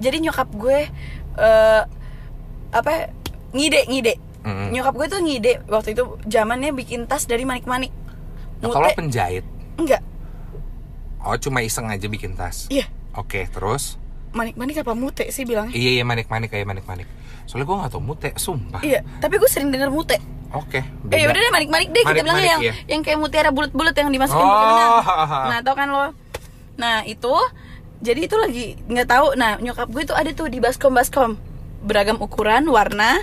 jadi 0.00 0.16
nyokap 0.20 0.52
gue 0.52 0.84
eh 1.40 1.82
apa 2.70 2.92
ngide 3.56 3.88
ngide 3.88 4.14
Mm-mm. 4.44 4.68
nyokap 4.72 4.94
gue 5.00 5.06
tuh 5.08 5.20
ngide 5.24 5.52
waktu 5.68 5.96
itu 5.96 6.20
zamannya 6.28 6.76
bikin 6.76 7.08
tas 7.08 7.24
dari 7.24 7.48
manik-manik 7.48 7.88
Nah, 8.60 8.68
kalau 8.68 8.88
Mute- 8.88 8.98
penjahit 8.98 9.44
enggak 9.76 10.02
oh 11.20 11.36
cuma 11.36 11.60
iseng 11.60 11.88
aja 11.88 12.06
bikin 12.06 12.32
tas 12.32 12.68
iya 12.68 12.88
oke 13.12 13.48
terus 13.48 13.96
manik-manik 14.30 14.80
apa 14.80 14.92
mute 14.94 15.26
sih 15.28 15.42
bilangnya 15.42 15.72
iya 15.72 16.00
iya 16.00 16.04
manik-manik 16.04 16.48
kayak 16.48 16.64
manik-manik 16.64 17.08
soalnya 17.44 17.66
gue 17.66 17.76
nggak 17.76 17.90
tau 17.90 18.00
mute 18.00 18.30
sumpah 18.36 18.80
iya 18.80 19.02
tapi 19.18 19.36
gue 19.36 19.48
sering 19.48 19.68
denger 19.68 19.90
mute 19.90 20.16
oke 20.50 20.80
Eh 21.10 21.18
ya 21.18 21.26
udah 21.26 21.40
deh 21.40 21.50
manik-manik 21.50 21.88
deh 21.90 22.00
kita 22.00 22.14
Manik-manik, 22.14 22.24
bilangnya 22.24 22.48
yang 22.48 22.62
iya. 22.62 22.74
yang 22.86 23.00
kayak 23.02 23.18
mutiara 23.18 23.50
bulat-bulat 23.50 23.92
yang 23.92 24.08
dimasukin 24.08 24.40
Oh, 24.40 24.50
ke 24.50 24.66
benang. 24.66 24.92
Nah, 25.46 25.58
tau 25.60 25.74
kan 25.74 25.88
lo. 25.90 26.06
Nah, 26.74 27.02
itu 27.02 27.34
jadi 27.98 28.20
itu 28.24 28.34
lagi 28.34 28.66
nggak 28.84 29.08
tahu. 29.08 29.26
Nah, 29.34 29.58
nyokap 29.58 29.90
gue 29.90 30.02
tuh 30.06 30.14
ada 30.14 30.30
tuh 30.30 30.46
di 30.46 30.58
baskom-baskom. 30.58 31.34
Beragam 31.82 32.18
ukuran, 32.18 32.66
warna. 32.66 33.18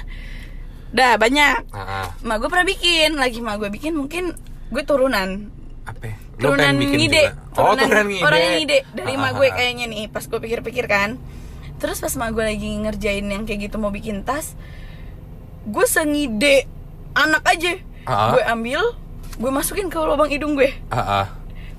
Dah, 0.89 1.15
banyak. 1.15 1.67
Ah, 1.71 1.79
ah. 1.79 2.07
Ma 2.23 2.35
gue 2.37 2.47
pernah 2.47 2.63
bikin, 2.63 3.15
lagi 3.15 3.39
ma 3.39 3.55
gue 3.55 3.67
bikin 3.67 3.91
mungkin 3.91 4.35
gue 4.67 4.83
turunan. 4.83 5.29
apa 5.87 6.03
ya? 6.03 6.15
Turunan 6.37 6.75
bikin 6.75 6.97
ngide. 6.99 7.23
juga? 7.31 7.63
oh 7.63 7.73
turunan 7.79 8.05
ngide 8.11 8.25
Orang 8.27 8.39
yang 8.43 8.55
ngide 8.59 8.77
dari 8.91 9.13
Ah, 9.15 9.19
ma 9.19 9.27
ah, 9.27 9.31
gue 9.39 9.47
ah. 9.47 9.53
kayaknya 9.55 9.85
nih, 9.87 10.03
pas 10.11 10.23
gue 10.27 10.39
pikir-pikir 10.39 10.85
kan. 10.85 11.15
Terus 11.79 11.97
pas 12.03 12.13
ma 12.19 12.27
gue 12.33 12.43
lagi 12.43 12.69
ngerjain 12.75 13.23
yang 13.23 13.47
kayak 13.47 13.71
gitu 13.71 13.79
mau 13.79 13.93
bikin 13.93 14.27
tas, 14.27 14.57
gue 15.63 15.85
sengide 15.87 16.67
anak 17.15 17.43
aja. 17.47 17.79
Ah. 18.03 18.35
Gue 18.35 18.43
ambil, 18.43 18.81
gue 19.39 19.51
masukin 19.51 19.87
ke 19.87 19.97
lubang 19.99 20.27
hidung 20.27 20.59
gue. 20.59 20.75
Ah, 20.91 21.23
ah. 21.23 21.25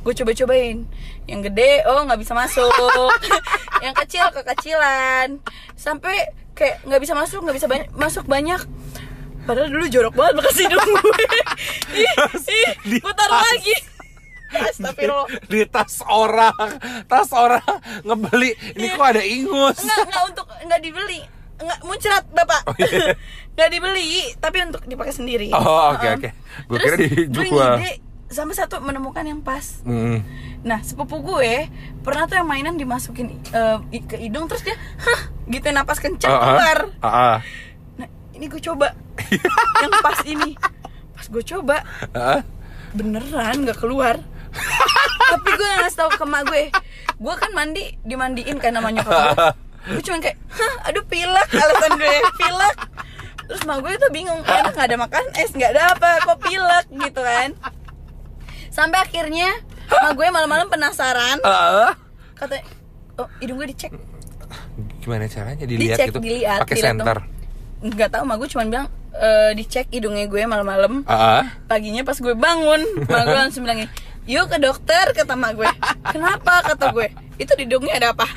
Gue 0.03 0.17
coba-cobain. 0.17 0.89
Yang 1.29 1.53
gede, 1.53 1.85
oh 1.85 2.01
nggak 2.09 2.21
bisa 2.25 2.33
masuk. 2.33 2.73
yang 3.85 3.93
kecil 3.93 4.25
kekecilan. 4.33 5.37
Sampai 5.77 6.33
kayak 6.57 6.81
nggak 6.89 7.01
bisa 7.05 7.13
masuk, 7.13 7.45
nggak 7.45 7.57
bisa 7.61 7.69
banyak, 7.69 7.89
masuk 7.93 8.25
banyak. 8.25 8.61
Padahal 9.49 9.69
dulu 9.69 9.85
jorok 9.87 10.13
banget 10.13 10.35
bekas 10.37 10.57
hidung 10.59 10.85
gue. 10.85 11.25
ih, 11.99 12.13
ih, 12.47 12.71
Di 12.87 12.97
gue 12.99 13.15
taruh 13.15 13.33
tas. 13.35 13.49
lagi. 13.49 13.77
Astagfirullah. 14.49 15.29
di 15.45 15.61
tas 15.67 16.01
orang 16.03 16.57
tas 17.05 17.29
orang 17.31 17.61
ngebeli 18.01 18.49
ini 18.75 18.87
Iya. 18.87 18.97
kok 18.97 19.07
ada 19.07 19.21
ingus 19.23 19.77
Enggak, 19.79 19.99
enggak 20.03 20.23
untuk 20.27 20.47
enggak 20.59 20.81
dibeli. 20.81 21.21
Enggak 21.59 21.79
muncrat, 21.83 22.25
Bapak. 22.31 22.61
Oh, 22.65 22.75
iya. 22.79 23.13
Enggak 23.53 23.69
dibeli, 23.69 24.09
tapi 24.37 24.57
untuk 24.63 24.83
dipakai 24.85 25.11
sendiri. 25.11 25.49
Oh, 25.51 25.61
oke, 25.91 26.01
Heeh. 26.01 26.15
oke. 26.15 26.31
Gua 26.65 26.77
Terus 26.79 26.87
kira 26.87 26.97
dijual. 27.19 27.75
gue 27.77 27.93
sampai 28.29 28.55
satu 28.55 28.79
menemukan 28.79 29.21
yang 29.21 29.43
pas. 29.43 29.83
Hmm. 29.83 30.23
Nah, 30.61 30.79
sepupu 30.81 31.19
gue 31.19 31.67
pernah 32.01 32.25
tuh 32.25 32.39
yang 32.39 32.47
mainan 32.47 32.75
dimasukin 32.75 33.35
i- 33.91 34.01
ke 34.01 34.17
hidung 34.17 34.47
terus 34.47 34.63
dia, 34.63 34.79
hah, 34.97 35.21
gitu 35.45 35.67
napas 35.69 35.99
kencang 35.99 36.25
Ah, 36.27 36.37
ah. 36.37 36.45
keluar. 36.47 36.79
Ah, 36.97 37.09
ah. 37.11 37.37
Nah, 37.97 38.07
ini 38.33 38.47
gue 38.47 38.63
coba 38.63 38.95
yang 39.83 39.93
pas 40.01 40.19
ini. 40.25 40.53
Pas 41.15 41.27
gue 41.27 41.43
coba, 41.43 41.83
ah. 42.15 42.41
beneran 42.95 43.67
nggak 43.67 43.79
keluar. 43.79 44.17
Tapi 45.29 45.49
gue 45.55 45.67
nggak 45.67 45.81
ngasih 45.85 45.99
tahu 45.99 46.11
ke 46.15 46.25
emak 46.25 46.43
gue. 46.49 46.65
Gue 47.19 47.35
kan 47.35 47.51
mandi, 47.53 47.85
dimandiin 48.07 48.59
kan 48.63 48.73
sama 48.75 48.89
nyokap 48.95 49.15
gue. 49.35 49.51
Gue 49.89 50.05
cuma 50.05 50.21
kayak, 50.21 50.37
hah, 50.53 50.75
aduh 50.91 51.01
pilek 51.09 51.49
alasan 51.49 51.97
gue, 51.97 52.17
pilek. 52.37 52.77
Terus 53.49 53.61
emak 53.65 53.79
gue 53.81 53.93
tuh 53.97 54.11
bingung, 54.13 54.41
enak 54.45 54.77
nggak 54.77 54.85
ada 54.85 54.97
makan 55.01 55.25
es, 55.41 55.51
nggak 55.57 55.71
ada 55.73 55.97
apa, 55.97 56.11
kok 56.29 56.39
pilek 56.45 56.87
gitu 56.93 57.21
kan. 57.25 57.57
Sampai 58.69 59.01
akhirnya 59.01 59.49
emak 59.89 60.13
gue 60.13 60.27
malam-malam 60.29 60.69
penasaran, 60.69 61.41
katanya, 62.37 62.69
oh 63.17 63.29
hidung 63.41 63.57
gue 63.65 63.73
dicek. 63.73 63.93
gimana 65.01 65.25
caranya 65.25 65.65
dilihat 65.65 65.97
Dicek, 65.97 66.09
gitu 66.13 66.21
dilihat, 66.21 66.61
pakai 66.63 66.77
dilihat 66.77 66.95
senter 67.01 67.19
Nggak 67.79 68.09
tahu, 68.11 68.23
emak 68.27 68.37
gue 68.39 68.49
cuma 68.51 68.65
bilang, 68.67 68.87
"Eh, 69.15 69.51
dicek 69.55 69.87
hidungnya 69.89 70.27
gue 70.27 70.43
malam-malam. 70.45 71.07
ah, 71.07 71.41
ah. 71.41 71.45
paginya 71.67 72.03
pas 72.03 72.19
gue 72.19 72.35
bangun 72.35 72.81
mak 73.07 73.23
gue 73.25 73.39
langsung 73.39 73.63
bilang 73.63 73.87
yuk 74.29 74.45
ke 74.47 74.59
dokter 74.59 75.15
kata 75.15 75.35
mak 75.35 75.57
gue. 75.57 75.69
Kenapa? 76.11 76.61
kata 76.65 76.93
gue. 76.93 77.09
Itu 77.39 77.55
di 77.55 77.65
hidungnya 77.65 77.97
ada 77.97 78.09
apa? 78.13 78.27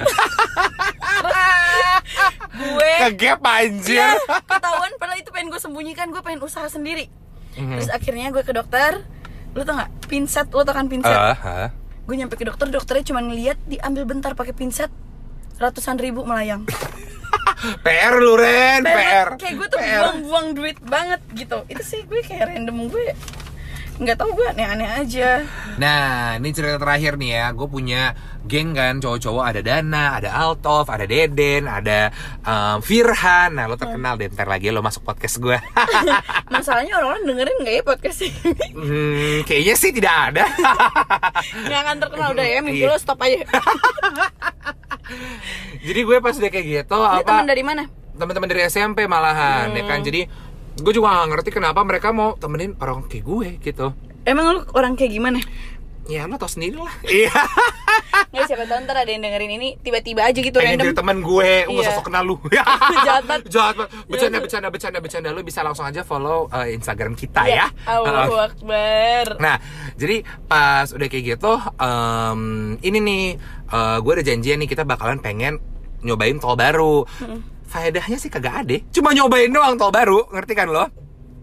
Gue 2.51 2.91
kegap 3.09 3.41
anjir. 3.41 3.97
Ya, 3.97 4.13
ketahuan 4.45 4.91
padahal 5.01 5.17
itu 5.17 5.31
pengen 5.33 5.49
gue 5.49 5.57
sembunyikan 5.57 6.13
gue 6.13 6.21
pengen 6.21 6.41
usaha 6.43 6.67
sendiri. 6.67 7.09
Mhm. 7.51 7.75
terus 7.75 7.89
akhirnya 7.89 8.29
gue 8.29 8.43
ke 8.45 8.53
dokter. 8.53 9.01
Lu 9.51 9.65
tau 9.65 9.75
nggak? 9.75 9.91
Pinset 10.07 10.47
lu 10.47 10.61
tau 10.61 10.71
kan 10.71 10.87
pinset 10.87 11.11
Ah, 11.11 11.35
ah. 11.35 11.69
gue 12.05 12.15
nyampe 12.15 12.35
ke 12.35 12.45
dokter 12.45 12.67
dokternya 12.67 13.05
cuma 13.07 13.19
ngeliat 13.19 13.57
diambil 13.65 14.03
bentar 14.05 14.35
pakai 14.35 14.51
pinset 14.51 14.91
ratusan 15.57 15.95
ribu 15.95 16.25
melayang 16.25 16.65
PR 17.85 18.13
lu 18.17 18.33
Ren 18.35 18.81
PR 18.81 19.27
kayak 19.35 19.53
gue 19.55 19.67
tuh 19.69 19.79
PR. 19.79 20.01
buang-buang 20.01 20.47
duit 20.53 20.77
banget 20.81 21.21
gitu 21.33 21.63
itu 21.67 21.81
sih 21.81 22.01
gue 22.03 22.21
kayak 22.21 22.51
random 22.51 22.87
gue 22.87 23.13
nggak 24.01 24.17
tahu 24.17 24.33
gue 24.33 24.49
aneh-aneh 24.49 24.89
aja 24.97 25.45
Nah, 25.77 26.35
ini 26.35 26.49
cerita 26.51 26.75
terakhir 26.75 27.15
nih 27.15 27.37
ya. 27.37 27.45
Gue 27.53 27.65
punya 27.65 28.11
geng 28.43 28.73
kan, 28.73 28.97
cowok-cowok 28.99 29.45
ada 29.45 29.61
Dana, 29.63 30.19
ada 30.19 30.29
Altov, 30.35 30.89
ada 30.89 31.05
Deden, 31.05 31.63
ada 31.65 32.09
um, 32.43 32.81
Firhan. 32.81 33.55
Nah, 33.55 33.69
lo 33.69 33.79
terkenal 33.79 34.19
deh. 34.19 34.27
Ntar 34.27 34.49
lagi 34.49 34.67
lo 34.67 34.83
masuk 34.83 35.05
podcast 35.05 35.39
gue. 35.39 35.55
masalahnya 36.53 36.97
orang-orang 36.97 37.23
dengerin 37.23 37.57
nggak 37.61 37.75
ya 37.77 37.83
podcast 37.87 38.19
ini 38.25 38.51
hmm, 38.75 39.35
kayaknya 39.47 39.75
sih 39.79 39.91
tidak 39.95 40.15
ada. 40.33 40.43
nggak 41.65 41.79
akan 41.79 41.95
terkenal 42.01 42.29
udah 42.35 42.45
ya 42.45 42.59
minggu 42.59 42.83
Iya. 42.83 42.91
lo 42.91 42.97
stop 42.99 43.21
aja 43.21 43.41
Jadi 45.81 45.99
gue 45.99 46.17
pas 46.17 46.31
udah 46.31 46.49
kayak 46.49 46.65
gitu, 46.67 46.93
Ini 46.95 47.21
teman 47.21 47.41
apa 47.41 47.49
dari 47.49 47.63
mana 47.63 47.83
teman-teman 48.11 48.47
dari 48.47 48.61
SMP 48.63 49.05
malahan, 49.05 49.71
ya 49.71 49.81
Hmm. 49.81 49.89
kan. 49.89 49.99
Jadi 50.01 50.21
gue 50.73 50.93
juga 50.93 51.09
gak 51.11 51.29
ngerti 51.31 51.49
kenapa 51.51 51.81
mereka 51.81 52.09
mau 52.09 52.33
temenin 52.35 52.77
orang 52.77 53.01
kayak 53.03 53.23
gue 53.23 53.49
gitu. 53.59 53.87
emang 54.21 54.45
lu 54.47 54.61
orang 54.71 54.93
kayak 54.93 55.11
gimana 55.11 55.41
Ya 56.05 56.25
lo 56.25 56.35
tau 56.35 56.49
sendiri 56.49 56.77
lah. 56.77 56.93
Iya. 57.07 57.29
nggak 58.31 58.47
siapa 58.47 58.63
tahu 58.63 58.79
ntar 58.87 58.95
ada 58.95 59.11
yang 59.11 59.21
dengerin 59.21 59.51
ini 59.59 59.69
tiba-tiba 59.77 60.23
aja 60.23 60.39
gitu 60.39 60.55
Pengen 60.55 60.79
jadi 60.79 60.87
random 60.87 60.97
teman 60.97 61.17
gue, 61.19 61.51
gue 61.67 61.73
Iya. 61.77 61.87
sosok 61.91 62.07
kenal 62.07 62.23
lu. 62.23 62.35
Jahat 63.07 63.23
banget. 63.27 63.43
Jahat 63.51 63.73
banget. 63.75 63.91
Bercanda, 64.07 64.37
bercanda, 64.39 64.67
bercanda, 64.71 64.99
bercanda. 64.99 65.29
Lu 65.31 65.41
bisa 65.43 65.59
langsung 65.61 65.83
aja 65.83 66.01
follow 66.01 66.47
uh, 66.47 66.63
Instagram 66.65 67.13
kita 67.13 67.43
Ya, 67.43 67.67
ya. 67.67 67.67
Allahu 67.91 68.33
Uh, 68.33 68.47
Akbar 68.47 69.25
Nah, 69.37 69.55
jadi 69.93 70.23
pas 70.47 70.87
udah 70.89 71.07
kayak 71.07 71.35
gitu, 71.35 71.53
em, 71.77 72.41
ini 72.79 72.99
nih, 72.99 73.23
eh, 73.67 73.97
gue 73.99 74.11
ada 74.13 74.23
janjian 74.23 74.57
nih 74.57 74.69
kita 74.69 74.83
bakalan 74.83 75.19
pengen 75.19 75.59
nyobain 76.01 76.37
tol 76.37 76.55
baru. 76.55 77.03
Hmm. 77.19 77.43
Faedahnya 77.67 78.15
sih 78.15 78.27
kagak 78.27 78.67
ada, 78.67 78.75
cuma 78.91 79.11
nyobain 79.11 79.47
doang 79.47 79.75
tol 79.75 79.91
baru, 79.91 80.27
ngerti 80.27 80.53
kan 80.53 80.67
lo? 80.67 80.87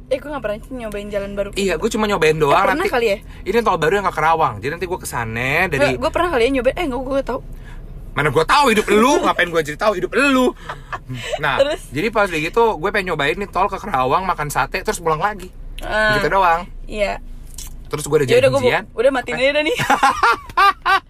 Eh 0.08 0.16
gue 0.16 0.28
nggak 0.28 0.40
pernah 0.40 0.58
nyobain 0.72 1.08
jalan 1.12 1.30
baru. 1.36 1.50
Iya, 1.52 1.76
gue 1.76 1.88
cuma 1.92 2.08
nyobain 2.08 2.32
doang. 2.32 2.56
Eh, 2.56 2.64
pernah 2.64 2.80
nanti 2.80 2.90
kali 2.90 3.06
ya? 3.12 3.18
Ini 3.44 3.60
tol 3.60 3.76
baru 3.76 4.00
yang 4.00 4.06
ke 4.08 4.14
Kerawang, 4.16 4.54
jadi 4.56 4.70
nanti 4.76 4.86
gue 4.88 4.98
ke 4.98 5.08
sana 5.08 5.68
dari 5.68 6.00
gue 6.00 6.10
pernah 6.10 6.28
kali 6.32 6.42
ya 6.48 6.50
nyobain. 6.56 6.76
Eh 6.80 6.84
nggak 6.88 7.02
gue 7.04 7.22
tau 7.24 7.40
mana 8.18 8.34
gue 8.34 8.42
tahu 8.42 8.74
hidup 8.74 8.86
lu? 8.90 9.22
Ngapain 9.22 9.46
gue 9.46 9.62
jadi 9.62 9.78
tahu 9.78 9.92
hidup 9.94 10.10
lu? 10.10 10.50
Nah 11.38 11.62
Terus? 11.62 11.86
jadi 11.94 12.10
pas 12.10 12.26
kayak 12.26 12.50
gitu 12.50 12.74
gue 12.74 12.90
pengen 12.90 13.14
nyobain 13.14 13.38
nih 13.38 13.46
tol 13.46 13.70
ke 13.70 13.78
Kerawang 13.78 14.26
makan 14.26 14.50
sate 14.50 14.82
terus 14.82 14.98
pulang 14.98 15.22
lagi. 15.22 15.54
Ah. 15.78 16.18
gitu 16.18 16.26
doang. 16.26 16.66
iya. 16.90 17.22
Terus 17.88 18.04
gue 18.10 18.16
udah 18.18 18.26
ya 18.26 18.42
udah 18.42 18.50
gue 18.50 18.60
udah 18.90 19.12
matiin 19.14 19.38
aja 19.38 19.52
dah 19.54 19.62
nih 19.62 19.76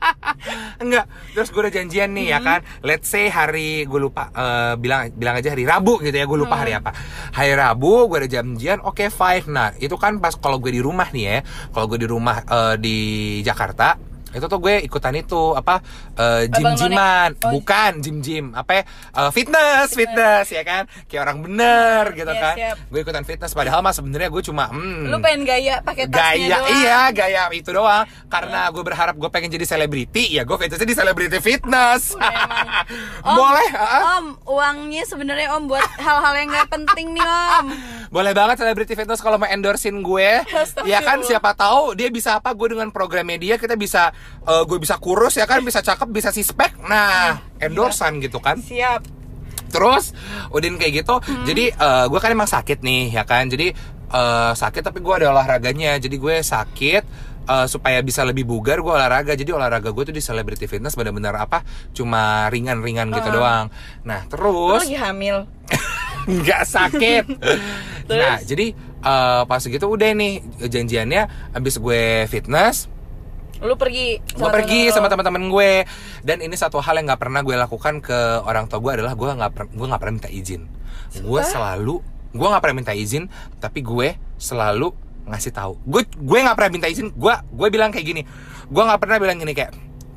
enggak. 0.83 1.07
Terus 1.35 1.49
gue 1.53 1.61
udah 1.67 1.75
janjian 1.75 2.11
nih 2.15 2.27
ya 2.35 2.39
kan. 2.43 2.61
Let's 2.83 3.09
say 3.09 3.29
hari 3.29 3.85
gue 3.85 4.01
lupa 4.01 4.31
eh, 4.33 4.75
bilang 4.81 5.13
bilang 5.15 5.39
aja 5.39 5.53
hari 5.53 5.65
Rabu 5.69 6.01
gitu 6.01 6.17
ya. 6.17 6.27
Gue 6.27 6.39
lupa 6.41 6.57
hari 6.61 6.75
apa. 6.75 6.93
Hari 7.35 7.53
Rabu 7.55 8.09
gue 8.09 8.27
ada 8.27 8.31
janjian 8.31 8.83
oke 8.83 9.09
fine. 9.13 9.47
Nah 9.49 9.69
itu 9.79 9.95
kan 10.01 10.19
pas 10.19 10.35
kalau 10.35 10.59
gue 10.59 10.73
di 10.75 10.83
rumah 10.83 11.09
nih 11.11 11.25
ya. 11.25 11.39
Kalau 11.71 11.87
gue 11.87 11.99
di 12.01 12.09
rumah 12.09 12.43
eh, 12.43 12.75
di 12.81 12.97
Jakarta 13.45 14.08
itu 14.29 14.45
tuh 14.45 14.59
gue 14.59 14.83
ikutan 14.83 15.15
itu 15.15 15.53
apa 15.53 15.81
eh, 16.15 16.45
Abang 16.47 16.77
gym 16.77 16.93
gyman 16.93 17.31
Oh. 17.39 17.53
bukan 17.55 17.93
gym 17.99 18.19
gym 18.19 18.47
apa 18.53 18.71
ya, 18.73 18.83
eh, 19.15 19.31
fitness 19.31 19.89
fitness. 19.91 20.47
ya 20.49 20.63
kan? 20.63 20.85
Kayak 21.07 21.23
orang 21.25 21.39
bener 21.41 22.03
gitu 22.13 22.29
Iya, 22.29 22.43
kan. 22.43 22.55
siap. 22.55 22.77
gue 22.87 23.01
ikutan 23.01 23.25
fitness. 23.25 23.53
Padahal 23.53 23.81
mah 23.81 23.91
sebenarnya 23.91 24.29
gue 24.29 24.43
cuma 24.43 24.69
hmm, 24.69 25.09
lu 25.09 25.17
pengen 25.19 25.43
gaya 25.43 25.81
pakai 25.81 26.05
tasnya 26.07 26.29
gaya 26.35 26.59
doang. 26.59 26.69
iya 26.75 27.01
gaya 27.11 27.43
itu 27.51 27.71
doang. 27.71 28.05
Karena 28.27 28.69
gue 28.69 28.83
berharap 28.83 29.15
gue 29.15 29.29
pengen 29.29 29.49
jadi 29.51 29.65
selebriti 29.65 30.25
ya 30.31 30.43
gue 30.43 30.57
fitnessnya 30.57 30.85
di 30.85 30.95
selebriti 30.95 31.39
fitness. 31.39 32.13
Om, 33.21 33.35
boleh 33.35 33.69
om 34.09 34.25
uangnya 34.49 35.05
sebenarnya 35.05 35.53
om 35.53 35.67
buat 35.67 35.85
hal-hal 35.97 36.35
yang 36.35 36.49
nggak 36.49 36.69
penting 36.69 37.13
nih 37.13 37.23
om. 37.23 37.67
Boleh 38.09 38.33
banget 38.33 38.57
selebriti 38.59 38.93
fitness 38.93 39.21
kalau 39.21 39.37
mau 39.37 39.47
endorsein 39.47 39.99
gue. 39.99 40.31
Ya 40.83 41.01
kan 41.01 41.21
siapa 41.21 41.53
tahu 41.53 41.93
dia 41.93 42.09
bisa 42.09 42.37
apa? 42.37 42.53
Gue 42.53 42.73
dengan 42.73 42.89
programnya 42.89 43.37
dia 43.37 43.55
kita 43.55 43.75
bisa 43.75 44.11
eh, 44.49 44.63
gue 44.65 44.79
bisa 44.81 44.97
kurus 44.97 45.37
ya 45.37 45.45
kan 45.45 45.61
bisa 45.61 45.85
cakep 45.85 46.09
bisa 46.11 46.31
sispek 46.33 46.75
nah 46.85 47.39
endorsan 47.61 48.19
gitu 48.23 48.41
kan. 48.41 48.59
Siap. 48.59 49.19
Terus 49.69 50.17
Udin 50.49 50.81
kayak 50.81 51.05
gitu 51.05 51.21
Jadi 51.45 51.65
eh, 51.73 52.05
gue 52.09 52.19
kan 52.21 52.33
emang 52.33 52.49
sakit 52.49 52.81
nih 52.81 53.13
ya 53.13 53.25
kan. 53.29 53.47
Jadi 53.53 53.73
eh, 54.09 54.53
sakit 54.57 54.83
tapi 54.83 54.99
gue 55.05 55.15
ada 55.15 55.31
olahraganya. 55.33 56.01
Jadi 56.01 56.17
gue 56.17 56.41
sakit 56.41 57.03
eh, 57.49 57.67
supaya 57.69 58.01
bisa 58.01 58.25
lebih 58.25 58.49
bugar 58.49 58.81
gue 58.81 58.93
olahraga. 58.93 59.37
Jadi 59.37 59.53
olahraga 59.53 59.93
gue 59.93 60.05
tuh 60.09 60.15
di 60.17 60.25
celebrity 60.25 60.65
fitness 60.65 60.97
benar-benar 60.97 61.37
apa 61.37 61.61
cuma 61.93 62.49
ringan-ringan 62.49 63.13
gitu 63.13 63.29
doang. 63.29 63.69
Nah 64.09 64.25
Lu 64.27 64.33
terus 64.33 64.89
lagi 64.89 64.99
hamil. 64.99 65.45
nggak 66.41 66.63
sakit. 66.65 67.25
Nah 68.09 68.41
jadi 68.41 68.73
eh, 69.05 69.43
pas 69.45 69.61
gitu 69.61 69.85
udah 69.85 70.17
nih 70.17 70.41
janjiannya 70.65 71.53
abis 71.53 71.77
gue 71.77 72.25
fitness 72.25 72.89
Lu 73.59 73.75
pergi 73.75 74.19
gue 74.23 74.49
pergi 74.49 74.91
sama 74.91 75.11
teman-teman 75.11 75.51
gue. 75.51 75.73
Dan 76.23 76.43
ini 76.43 76.55
satu 76.55 76.79
hal 76.79 76.99
yang 76.99 77.11
nggak 77.11 77.21
pernah 77.21 77.41
gue 77.43 77.55
lakukan 77.55 77.99
ke 77.99 78.19
orang 78.43 78.71
tua 78.71 78.79
gue 78.79 78.93
adalah 79.03 79.15
gue 79.19 79.27
nggak 79.29 79.51
gue 79.75 79.87
nggak 79.87 80.01
pernah 80.01 80.15
minta 80.15 80.31
izin. 80.31 80.63
Gue 81.23 81.41
selalu 81.43 82.01
gue 82.29 82.47
nggak 82.47 82.63
pernah 82.63 82.77
minta 82.77 82.95
izin 82.95 83.27
tapi 83.59 83.81
gue 83.83 84.15
selalu 84.37 84.93
ngasih 85.29 85.53
tahu. 85.53 85.75
Gue 85.85 86.07
gue 86.07 86.39
nggak 86.39 86.57
pernah 86.57 86.71
minta 86.71 86.89
izin 86.89 87.11
gue 87.13 87.35
gue 87.35 87.69
bilang 87.69 87.91
kayak 87.91 88.07
gini. 88.07 88.23
Gue 88.69 88.83
nggak 88.85 89.01
pernah 89.01 89.17
bilang 89.19 89.37
gini 89.41 89.53
kayak 89.53 89.73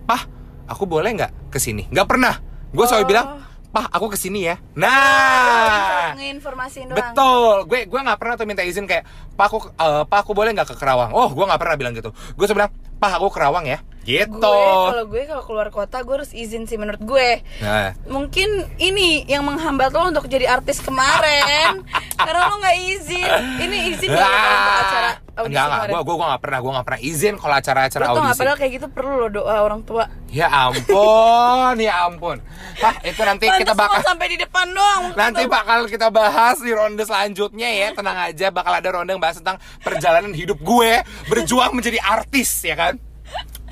pah 0.06 0.22
aku 0.68 0.84
boleh 0.86 1.10
nggak 1.16 1.52
ke 1.52 1.58
sini 1.58 1.88
nggak 1.90 2.08
pernah. 2.08 2.38
Gue 2.72 2.86
selalu 2.88 3.06
Oh. 3.06 3.10
bilang 3.10 3.28
pah 3.72 3.88
aku 3.88 4.12
ke 4.12 4.20
sini 4.20 4.52
ya. 4.52 4.60
Nah. 4.76 6.12
Ngeinformasiin 6.20 6.92
doang. 6.92 7.00
Betul, 7.00 7.56
gue 7.72 7.80
gue 7.88 8.00
nggak 8.04 8.20
pernah 8.20 8.36
tuh 8.36 8.44
minta 8.44 8.64
izin 8.68 8.84
kayak 8.84 9.08
Pak 9.40 9.46
aku 9.48 9.58
eh, 9.72 10.04
Pak 10.04 10.20
aku 10.28 10.32
boleh 10.36 10.52
nggak 10.52 10.68
ke 10.68 10.76
Kerawang? 10.76 11.16
Oh, 11.16 11.32
gue 11.32 11.46
nggak 11.48 11.56
pernah 11.60 11.76
bilang 11.80 11.94
gitu. 11.96 12.12
Gue 12.36 12.46
bilang 12.52 12.72
Pak 13.02 13.18
aku 13.18 13.34
ke 13.34 13.42
Kerawang 13.42 13.66
ya. 13.66 13.82
Gitu. 14.02 14.34
Gue 14.34 14.90
kalau 14.90 15.06
gue 15.06 15.22
kalau 15.30 15.44
keluar 15.46 15.68
kota 15.70 16.02
gue 16.02 16.16
harus 16.18 16.34
izin 16.34 16.66
sih 16.66 16.78
menurut 16.82 17.02
gue. 17.06 17.46
Nah, 17.62 17.94
Mungkin 18.10 18.50
ini 18.82 19.30
yang 19.30 19.46
menghambat 19.46 19.94
lo 19.94 20.10
untuk 20.10 20.26
jadi 20.26 20.50
artis 20.50 20.82
kemarin 20.82 21.86
karena 22.18 22.50
lo 22.50 22.56
nggak 22.58 22.78
izin. 22.98 23.30
Ini 23.62 23.78
izin 23.94 24.10
kalau 24.10 24.26
untuk 24.26 24.78
acara 24.82 25.12
audisi 25.32 25.54
enggak 25.54 25.64
enggak, 25.64 25.80
kemarin. 25.86 25.94
gue 25.94 26.02
gue 26.12 26.28
nggak 26.28 26.42
pernah 26.42 26.60
gue 26.60 26.72
nggak 26.76 26.86
pernah 26.90 27.02
izin 27.02 27.34
kalau 27.40 27.56
acara-acara 27.56 28.04
audisi. 28.10 28.40
padahal 28.42 28.58
kayak 28.58 28.72
gitu 28.78 28.88
perlu 28.90 29.14
lo 29.22 29.28
doa 29.30 29.56
orang 29.62 29.82
tua. 29.86 30.06
Ya 30.32 30.48
ampun, 30.48 31.76
ya 31.78 31.94
ampun. 32.08 32.38
Hah, 32.82 32.96
itu 33.04 33.22
nanti 33.22 33.46
kita 33.52 33.76
Pantes 33.76 33.78
lo 33.78 33.84
bakal 33.86 34.02
sampai 34.02 34.28
di 34.32 34.38
depan 34.42 34.66
doang. 34.74 35.04
Nanti 35.14 35.44
bakal 35.46 35.86
kita 35.86 36.08
bahas 36.10 36.58
di 36.58 36.72
ronde 36.72 37.04
selanjutnya 37.04 37.68
ya 37.68 37.88
Tenang 37.92 38.32
aja 38.32 38.48
bakal 38.50 38.74
ada 38.80 38.90
ronde 38.90 39.12
yang 39.12 39.20
bahas 39.22 39.38
tentang 39.38 39.60
perjalanan 39.84 40.32
hidup 40.32 40.58
gue 40.64 41.04
Berjuang 41.28 41.76
menjadi 41.76 42.00
artis 42.00 42.64
ya 42.64 42.80
kan 42.80 42.96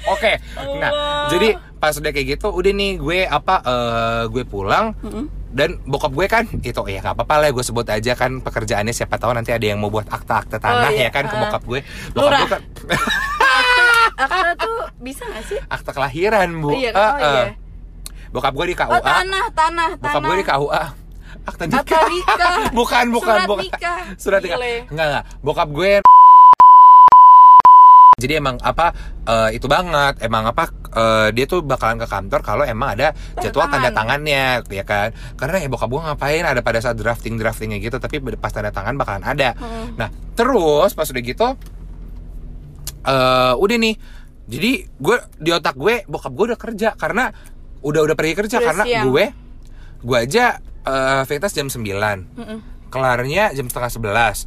Oke, 0.05 0.31
nah 0.75 0.87
Allah. 0.87 1.27
jadi 1.27 1.49
pas 1.75 1.91
udah 1.93 2.07
kayak 2.09 2.27
gitu 2.33 2.47
udah 2.49 2.71
nih 2.71 2.91
gue 2.95 3.19
apa 3.23 3.55
eh, 3.61 4.23
gue 4.27 4.43
pulang 4.43 4.95
dan 5.49 5.79
bokap 5.83 6.11
gue 6.11 6.25
kan 6.25 6.43
itu 6.53 6.71
ya 6.85 6.99
nggak 6.99 7.15
apa-apa 7.15 7.35
lah 7.37 7.49
gue 7.49 7.61
sebut 7.61 7.83
aja 7.85 8.13
kan 8.13 8.37
pekerjaannya 8.37 8.91
siapa 8.91 9.15
tahu 9.15 9.31
nanti 9.31 9.49
ada 9.49 9.65
yang 9.65 9.77
mau 9.77 9.87
buat 9.87 10.05
akta-akta 10.05 10.55
tanah 10.55 10.87
Oh, 10.87 10.93
iya. 10.93 11.07
ya 11.07 11.09
kan 11.09 11.23
ke 11.23 11.33
Ah. 11.33 11.39
bokap 11.41 11.63
gue 11.65 11.79
bokap 12.09 12.21
Lurah. 12.21 12.39
gue 12.39 12.49
kan 12.49 12.61
Akta 14.15 14.51
tuh 14.57 14.79
bisa 14.99 15.23
gak 15.25 15.43
sih? 15.45 15.59
akta 15.65 15.89
kelahiran 15.89 16.49
bu 16.57 16.69
Iya, 16.71 16.91
Ah, 16.91 16.99
oh 17.09 17.17
iya. 17.17 17.43
bokap 18.29 18.53
gue 18.53 18.65
di 18.67 18.75
KUA 18.75 18.91
Oh 18.91 18.99
tanah, 18.99 19.45
tanah, 19.49 19.89
tanah. 19.95 19.97
bokap 19.97 20.21
gue 20.21 20.35
di 20.35 20.45
KUA 20.45 20.83
akta 21.41 21.63
nikah, 21.65 21.81
Akta 21.81 21.99
nikah. 22.05 22.55
bukan 22.77 23.05
bukan 23.09 23.37
Surat 23.37 23.47
bukan 23.47 23.63
nikah. 23.63 23.99
surat 24.15 24.41
nikah 24.43 24.59
enggak 24.85 25.07
enggak 25.07 25.23
bokap 25.39 25.69
gue 25.71 25.91
jadi 28.19 28.37
emang 28.37 28.59
apa 28.59 28.91
eh, 29.23 29.55
itu 29.55 29.65
banget. 29.65 30.19
Emang 30.19 30.43
apa 30.45 30.67
eh, 30.93 31.27
dia 31.31 31.47
tuh 31.47 31.63
bakalan 31.63 31.97
ke 31.97 32.05
kantor 32.05 32.43
kalau 32.43 32.63
emang 32.63 32.99
ada 32.99 33.15
jadwal 33.39 33.65
Tanda 33.65 33.89
tangannya 33.89 34.61
ya 34.67 34.83
kan? 34.83 35.15
Karena 35.33 35.63
ya 35.63 35.67
bokap 35.71 35.87
gue 35.87 36.01
ngapain? 36.03 36.43
Ada 36.43 36.59
pada 36.59 36.83
saat 36.83 36.99
drafting 36.99 37.39
draftingnya 37.39 37.79
gitu 37.79 37.97
tapi 37.97 38.19
pas 38.35 38.51
tanda 38.51 38.69
tangan 38.69 38.93
bakalan 38.93 39.23
ada. 39.23 39.55
Hmm. 39.55 39.95
nah 39.95 40.11
terus 40.35 40.91
pas 40.91 41.07
udah 41.07 41.23
gitu 41.23 41.47
eh 43.05 43.53
udah 43.55 43.77
nih. 43.79 43.95
Jadi 44.49 44.71
gue 44.97 45.17
di 45.37 45.49
otak 45.49 45.77
gue 45.77 46.03
bokap 46.05 46.33
gue 46.33 46.45
udah 46.53 46.59
kerja 46.59 46.89
karena 46.97 47.29
udah 47.79 48.01
udah 48.03 48.15
pergi 48.17 48.33
kerja 48.35 48.57
Udah 48.59 48.67
karena 48.67 48.83
siang. 48.83 49.05
gue 49.07 49.25
gue 49.99 50.17
aja 50.17 50.59
eh 50.59 51.23
fitness 51.23 51.53
jam 51.53 51.67
9 51.67 51.79
Mm-mm. 51.79 52.59
kelarnya 52.89 53.55
jam 53.55 53.67
setengah 53.67 53.87
sebelas 53.87 54.37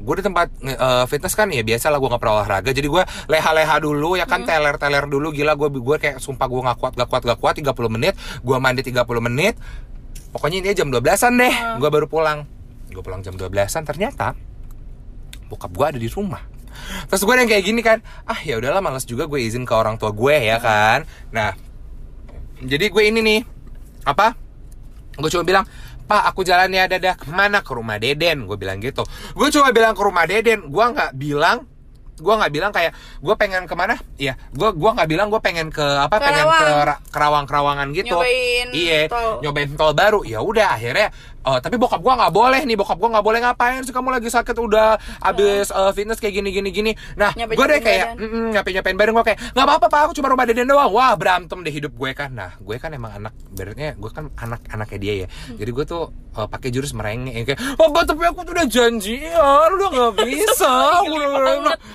gue 0.00 0.14
di 0.16 0.24
tempat 0.24 0.48
eh, 0.64 1.04
fitness 1.06 1.36
kan 1.36 1.52
ya 1.52 1.60
biasa 1.60 1.92
lah 1.92 2.00
gue 2.00 2.08
nggak 2.08 2.22
pernah 2.22 2.36
olahraga. 2.40 2.70
Jadi 2.72 2.88
gue 2.88 3.02
leha-leha 3.28 3.76
dulu 3.78 4.16
ya 4.16 4.24
kan 4.24 4.42
teler-teler 4.48 5.04
dulu. 5.06 5.28
Gila 5.30 5.52
gue 5.54 5.68
gue 5.68 5.96
kayak 6.00 6.16
sumpah 6.18 6.46
gue 6.48 6.60
nggak 6.64 6.78
kuat 6.80 6.92
gak 6.96 7.08
kuat 7.08 7.22
gak 7.28 7.38
kuat 7.38 7.54
30 7.60 7.68
menit. 7.92 8.14
Gue 8.40 8.56
mandi 8.56 8.80
30 8.80 9.04
menit. 9.20 9.54
Pokoknya 10.30 10.62
ini 10.62 10.72
jam 10.72 10.88
12an 10.88 11.32
deh 11.36 11.54
gue 11.78 11.88
baru 11.92 12.06
pulang. 12.08 12.48
Gue 12.90 13.02
pulang 13.04 13.20
jam 13.20 13.36
12an 13.36 13.84
ternyata 13.84 14.32
bokap 15.50 15.70
gue 15.74 15.86
ada 15.96 15.98
di 16.00 16.08
rumah. 16.08 16.40
Terus 17.10 17.22
gue 17.26 17.34
yang 17.34 17.50
kayak 17.50 17.64
gini 17.66 17.82
kan 17.82 17.98
ah 18.24 18.38
ya 18.40 18.56
udahlah 18.56 18.80
males 18.80 19.04
juga 19.04 19.26
gue 19.26 19.42
izin 19.42 19.66
ke 19.66 19.74
orang 19.74 19.98
tua 19.98 20.14
gue 20.14 20.36
ya 20.38 20.56
kan. 20.62 21.04
Nah 21.34 21.52
jadi 22.62 22.88
gue 22.88 23.02
ini 23.04 23.20
nih 23.20 23.40
apa 24.06 24.32
gue 25.20 25.28
cuma 25.28 25.44
bilang 25.44 25.64
pak 26.10 26.34
aku 26.34 26.42
jalan 26.42 26.74
ya 26.74 26.90
dadah. 26.90 27.14
Ke 27.14 27.30
mana? 27.30 27.62
Ke 27.62 27.70
rumah 27.70 28.02
deden. 28.02 28.50
Gue 28.50 28.58
bilang 28.58 28.82
gitu. 28.82 29.06
Gue 29.38 29.46
cuma 29.54 29.70
bilang 29.70 29.94
ke 29.94 30.02
rumah 30.02 30.26
deden. 30.26 30.66
Gue 30.66 30.84
nggak 30.90 31.14
bilang 31.14 31.70
gue 32.20 32.34
nggak 32.36 32.52
bilang 32.52 32.68
kayak 32.68 32.92
gue 33.22 33.34
pengen 33.38 33.64
ke 33.64 33.74
mana? 33.78 33.96
Iya. 34.20 34.36
Gue 34.52 34.76
gua 34.76 34.92
nggak 34.92 35.08
bilang 35.08 35.32
gue 35.32 35.40
pengen 35.40 35.72
ke 35.72 35.80
apa? 35.80 36.20
Pengen 36.20 36.44
ke 36.44 36.68
kerawang. 37.14 37.46
kerawangan 37.48 37.88
gitu. 37.96 38.12
Nyobain 38.12 38.68
iya. 38.76 39.08
tol. 39.08 39.40
nyobain 39.40 39.70
tol 39.72 39.92
baru. 39.96 40.20
Ya 40.26 40.44
udah 40.44 40.76
akhirnya 40.76 41.14
eh, 41.40 41.58
tapi 41.60 41.76
bokap 41.76 42.00
gua 42.00 42.14
nggak 42.20 42.32
boleh 42.32 42.60
nih 42.64 42.76
bokap 42.76 42.98
gua 42.98 43.08
nggak 43.16 43.26
boleh 43.26 43.38
ngapain 43.40 43.80
sih 43.82 43.92
kamu 43.92 44.08
lagi 44.12 44.28
sakit 44.28 44.56
udah 44.56 44.96
abis 45.22 45.72
eh, 45.72 45.90
fitness 45.92 46.20
kayak 46.20 46.34
gini 46.36 46.50
gini 46.50 46.68
gini. 46.70 46.92
Nah 47.16 47.32
gue 47.32 47.66
deh 47.66 47.80
kayak 47.80 48.16
badan. 48.16 48.28
mm, 48.28 48.48
nyapain 48.52 48.74
nyapain 48.76 48.96
bareng 48.96 49.14
gue 49.16 49.26
kayak 49.32 49.38
nggak 49.54 49.64
apa 49.64 49.72
apa 49.80 49.86
pak 49.88 50.00
aku 50.08 50.12
cuma 50.16 50.28
rumah 50.28 50.44
deden 50.44 50.68
doang. 50.68 50.90
Wah 50.92 51.12
berantem 51.16 51.58
deh 51.60 51.72
hidup 51.72 51.92
gue 51.94 52.10
kan. 52.12 52.30
Nah 52.32 52.54
gue 52.60 52.76
kan 52.76 52.90
emang 52.92 53.12
anak 53.16 53.34
beratnya 53.50 53.96
gue 53.96 54.10
kan 54.10 54.28
anak 54.36 54.60
anaknya 54.68 54.98
dia 55.00 55.14
ya. 55.24 55.28
Hmm. 55.30 55.56
jadi 55.56 55.70
gue 55.70 55.84
tuh 55.86 56.02
eh, 56.36 56.48
pakai 56.48 56.68
jurus 56.68 56.92
merengek 56.92 57.34
yang 57.34 57.46
kayak 57.48 57.60
papa 57.76 58.00
tapi 58.04 58.22
aku 58.26 58.40
tuh 58.44 58.52
udah 58.54 58.66
janjian 58.68 59.68
udah 59.76 59.88
nggak 59.90 60.12
bisa. 60.28 60.74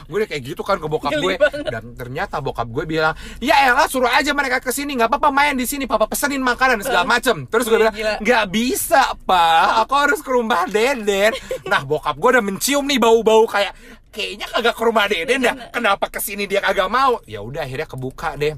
gue 0.10 0.18
udah 0.22 0.28
kayak 0.30 0.44
gitu 0.44 0.62
kan 0.62 0.78
ke 0.82 0.88
bokap 0.90 1.12
gue 1.18 1.36
banget. 1.38 1.66
dan 1.70 1.84
ternyata 1.94 2.40
bokap 2.42 2.68
gue 2.70 2.84
bilang 2.86 3.14
ya 3.42 3.70
elah 3.70 3.86
suruh 3.86 4.10
aja 4.10 4.32
mereka 4.34 4.62
ke 4.62 4.72
sini 4.72 4.96
nggak 4.98 5.10
apa-apa 5.12 5.30
main 5.30 5.54
di 5.58 5.66
sini 5.68 5.86
papa 5.86 6.06
pesenin 6.10 6.42
makanan 6.42 6.82
segala 6.82 7.06
macem. 7.06 7.46
Terus 7.50 7.66
gue 7.68 7.78
bilang 7.80 7.96
nggak 8.22 8.44
bisa 8.50 9.14
pak 9.26 9.35
aku 9.86 9.94
harus 9.96 10.20
ke 10.22 10.32
rumah 10.32 10.66
deden. 10.70 11.32
Nah 11.68 11.82
bokap 11.84 12.16
gue 12.18 12.30
udah 12.38 12.44
mencium 12.44 12.86
nih 12.88 13.00
bau-bau 13.00 13.46
kayak 13.46 13.74
kayaknya 14.10 14.48
kagak 14.48 14.76
ke 14.76 14.84
rumah 14.84 15.06
deden 15.12 15.40
dah 15.44 15.56
kenapa 15.72 16.08
ke 16.08 16.20
sini 16.24 16.48
dia 16.48 16.64
kagak 16.64 16.88
mau? 16.88 17.20
Ya 17.28 17.44
udah 17.44 17.64
akhirnya 17.64 17.88
kebuka 17.88 18.40
deh. 18.40 18.56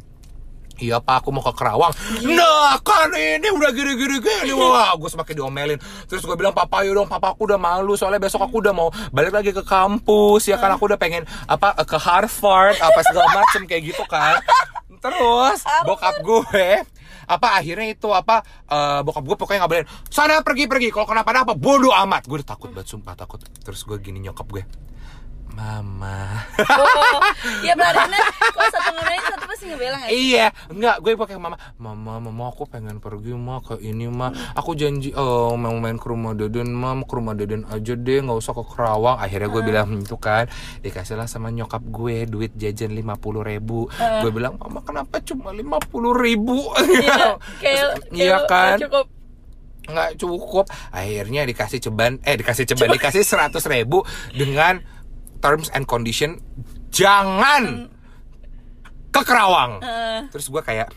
Iya 0.78 1.02
pak, 1.02 1.26
aku 1.26 1.34
mau 1.34 1.42
ke 1.42 1.54
Kerawang. 1.58 1.90
Nah 2.38 2.78
kan 2.86 3.10
ini 3.18 3.50
udah 3.50 3.74
gini-gini 3.74 4.22
gini 4.22 4.54
Wah, 4.54 4.94
gue 4.94 5.10
semakin 5.10 5.34
diomelin. 5.42 5.80
Terus 6.06 6.22
gue 6.22 6.38
bilang, 6.38 6.54
papa 6.54 6.86
yuk 6.86 6.94
dong, 7.02 7.10
papa 7.10 7.34
aku 7.34 7.50
udah 7.50 7.58
malu 7.58 7.98
Soalnya 7.98 8.22
besok 8.22 8.46
aku 8.46 8.62
udah 8.62 8.78
mau 8.78 8.94
balik 9.10 9.34
lagi 9.34 9.50
ke 9.50 9.66
kampus 9.66 10.46
Ya 10.46 10.62
kan, 10.62 10.70
aku 10.70 10.86
udah 10.86 11.00
pengen 11.02 11.26
apa 11.50 11.74
ke 11.82 11.98
Harvard 11.98 12.78
Apa 12.78 13.00
segala 13.10 13.42
macem 13.42 13.66
kayak 13.66 13.90
gitu 13.90 14.06
kan 14.06 14.38
Terus, 14.98 15.60
bokap 15.86 16.16
gue 16.22 16.86
apa 17.28 17.48
akhirnya 17.60 17.92
itu 17.92 18.08
apa 18.16 18.40
eh, 18.72 19.00
bokap 19.04 19.24
gue 19.28 19.36
pokoknya 19.36 19.60
nggak 19.68 19.72
boleh 19.72 19.86
sana 20.08 20.40
pergi 20.42 20.66
pergi. 20.66 20.90
Kalau 20.90 21.08
kenapa-napa 21.08 21.54
bodoh 21.54 21.92
amat. 22.08 22.26
Gue 22.26 22.40
udah 22.42 22.50
takut 22.56 22.72
banget 22.72 22.96
sumpah 22.96 23.14
takut. 23.20 23.44
Terus 23.44 23.84
gue 23.84 23.98
gini 24.00 24.24
nyokap 24.24 24.48
gue 24.48 24.64
mama 25.58 26.46
Oh, 26.62 27.22
ya 27.66 27.74
berarti 27.74 28.14
kalau 28.54 28.70
satu 28.70 28.90
ngebelang 28.94 29.24
satu 29.26 29.44
pasti 29.50 29.66
ngebelang 29.74 30.02
ya. 30.06 30.10
Iya, 30.10 30.46
enggak, 30.70 30.96
gue 31.02 31.14
pakai 31.18 31.38
mama. 31.42 31.58
Mama, 31.78 32.22
mama 32.22 32.50
aku 32.50 32.70
pengen 32.70 33.02
pergi 33.02 33.34
mah 33.34 33.62
ke 33.66 33.82
ini 33.82 34.06
mah. 34.06 34.34
Aku 34.54 34.78
janji 34.78 35.10
eh 35.14 35.54
mau 35.58 35.74
main 35.78 35.98
ke 35.98 36.08
rumah 36.10 36.38
Deden 36.38 36.74
mah, 36.74 36.94
ke 37.02 37.14
rumah 37.14 37.34
Deden 37.34 37.66
aja 37.70 37.94
deh, 37.98 38.20
nggak 38.22 38.38
usah 38.38 38.54
ke 38.54 38.64
Kerawang. 38.70 39.18
Akhirnya 39.18 39.50
gue 39.50 39.62
bilang 39.66 39.88
itu 39.98 40.18
kan, 40.18 40.46
dikasihlah 40.82 41.26
sama 41.26 41.50
nyokap 41.50 41.82
gue 41.82 42.26
duit 42.30 42.54
jajan 42.54 42.94
lima 42.94 43.18
puluh 43.18 43.42
ribu. 43.42 43.90
Gue 43.98 44.30
bilang, 44.30 44.58
mama 44.62 44.82
kenapa 44.86 45.18
cuma 45.26 45.50
lima 45.50 45.82
puluh 45.82 46.14
ribu? 46.14 46.70
Iya, 46.78 47.38
kayak 47.62 47.86
Iya 48.14 48.38
kan? 48.46 48.78
Cukup. 48.78 49.08
nggak 49.88 50.20
cukup 50.20 50.68
akhirnya 50.92 51.48
dikasih 51.48 51.80
ceban 51.80 52.20
eh 52.28 52.36
dikasih 52.36 52.68
ceban 52.68 52.92
dikasih 52.92 53.24
seratus 53.24 53.64
ribu 53.72 54.04
dengan 54.36 54.84
terms 55.40 55.70
and 55.74 55.86
condition 55.86 56.42
jangan 56.92 57.92
ke 59.12 59.22
Kerawang. 59.24 59.72
Eh, 59.82 60.20
terus 60.30 60.48
gue 60.52 60.62
kayak 60.62 60.90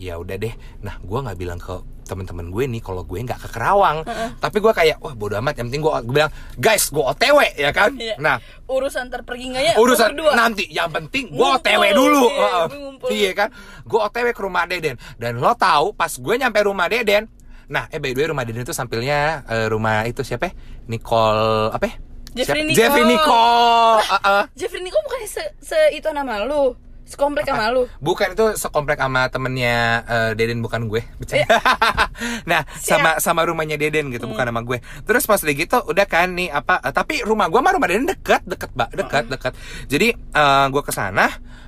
ya 0.00 0.18
udah 0.18 0.36
deh. 0.40 0.54
Nah 0.82 0.98
gue 0.98 1.18
nggak 1.18 1.38
bilang 1.38 1.60
ke 1.60 1.78
teman-teman 2.02 2.50
gue 2.50 2.64
nih 2.68 2.82
kalau 2.82 3.06
gue 3.06 3.18
nggak 3.22 3.38
ke 3.38 3.48
Kerawang. 3.52 4.02
Tapi 4.40 4.56
gue 4.58 4.72
kayak 4.72 4.96
wah 4.98 5.14
bodo 5.14 5.38
amat. 5.38 5.60
Yang 5.60 5.66
penting 5.72 5.82
gue 5.84 5.92
bilang 6.10 6.32
guys 6.58 6.88
gue 6.90 7.04
otw 7.04 7.38
ya 7.56 7.70
kan? 7.70 7.92
Iya. 7.94 8.16
nah. 8.18 8.36
Urusan 8.66 9.12
terpergi 9.12 9.52
nggak 9.52 9.64
ya? 9.64 9.74
urusan 9.78 10.10
dua. 10.16 10.32
nanti. 10.34 10.64
Yang 10.72 10.90
penting 10.96 11.24
gue 11.32 11.48
otw 11.48 11.82
dulu. 11.94 12.24
Iya, 12.32 12.50
gue 12.98 13.10
iya 13.12 13.30
kan? 13.36 13.48
Gue 13.84 14.00
otw 14.00 14.28
ke 14.32 14.42
rumah 14.42 14.64
deden. 14.66 14.96
Dan 15.20 15.38
lo 15.38 15.52
tahu 15.54 15.94
pas 15.94 16.10
gue 16.10 16.34
nyampe 16.34 16.58
rumah 16.64 16.88
deden. 16.88 17.28
Nah 17.72 17.88
eh 17.88 18.02
by 18.02 18.12
the 18.12 18.20
way 18.20 18.28
rumah 18.28 18.44
deden 18.44 18.66
itu 18.66 18.74
sampilnya 18.74 19.46
eh, 19.48 19.66
rumah 19.70 20.04
itu 20.08 20.20
siapa 20.26 20.50
ya? 20.50 20.52
Nicole 20.90 21.70
apa 21.70 21.84
ya? 21.86 21.94
Jeffrey? 22.32 22.62
Nicole. 22.64 22.76
Jeffrey 22.78 23.04
Nicole. 23.04 24.00
Uh, 24.12 24.16
uh. 24.24 24.42
Jeffrey 24.56 24.80
Nicole 24.80 25.04
bukannya 25.04 25.28
se, 25.28 25.44
se 25.60 25.78
itu 25.92 26.08
nama 26.10 26.42
lu 26.44 26.74
sekomplek 27.02 27.44
sama 27.44 27.68
lu 27.68 27.84
Bukan 28.00 28.32
itu 28.32 28.56
sekomplek 28.56 28.96
sama 28.96 29.28
temennya 29.28 30.00
eh, 30.08 30.30
Deden 30.32 30.64
bukan 30.64 30.88
gue. 30.88 31.04
Bercanda. 31.20 31.60
nah, 32.50 32.64
sama 32.80 33.20
sama 33.20 33.44
rumahnya 33.44 33.76
Deden 33.76 34.08
gitu 34.08 34.24
bukan 34.24 34.48
Hmm. 34.48 34.56
sama 34.56 34.60
gue. 34.64 34.78
Terus 35.04 35.28
pas 35.28 35.36
udah 35.36 35.52
gitu 35.52 35.78
udah 35.92 36.06
kan 36.08 36.32
nih 36.32 36.48
apa 36.48 36.80
eh, 36.80 36.92
tapi 36.94 37.20
rumah 37.20 37.52
gue 37.52 37.60
sama 37.60 37.76
rumah 37.76 37.88
Deden 37.88 38.08
dekat, 38.08 38.42
dekat, 38.48 38.72
Mbak, 38.72 38.88
Hmm. 38.88 38.98
dekat, 39.04 39.24
dekat. 39.28 39.52
Jadi 39.92 40.08
eh, 40.16 40.66
gue 40.72 40.82
ke 40.82 40.92
sana, 40.94 41.26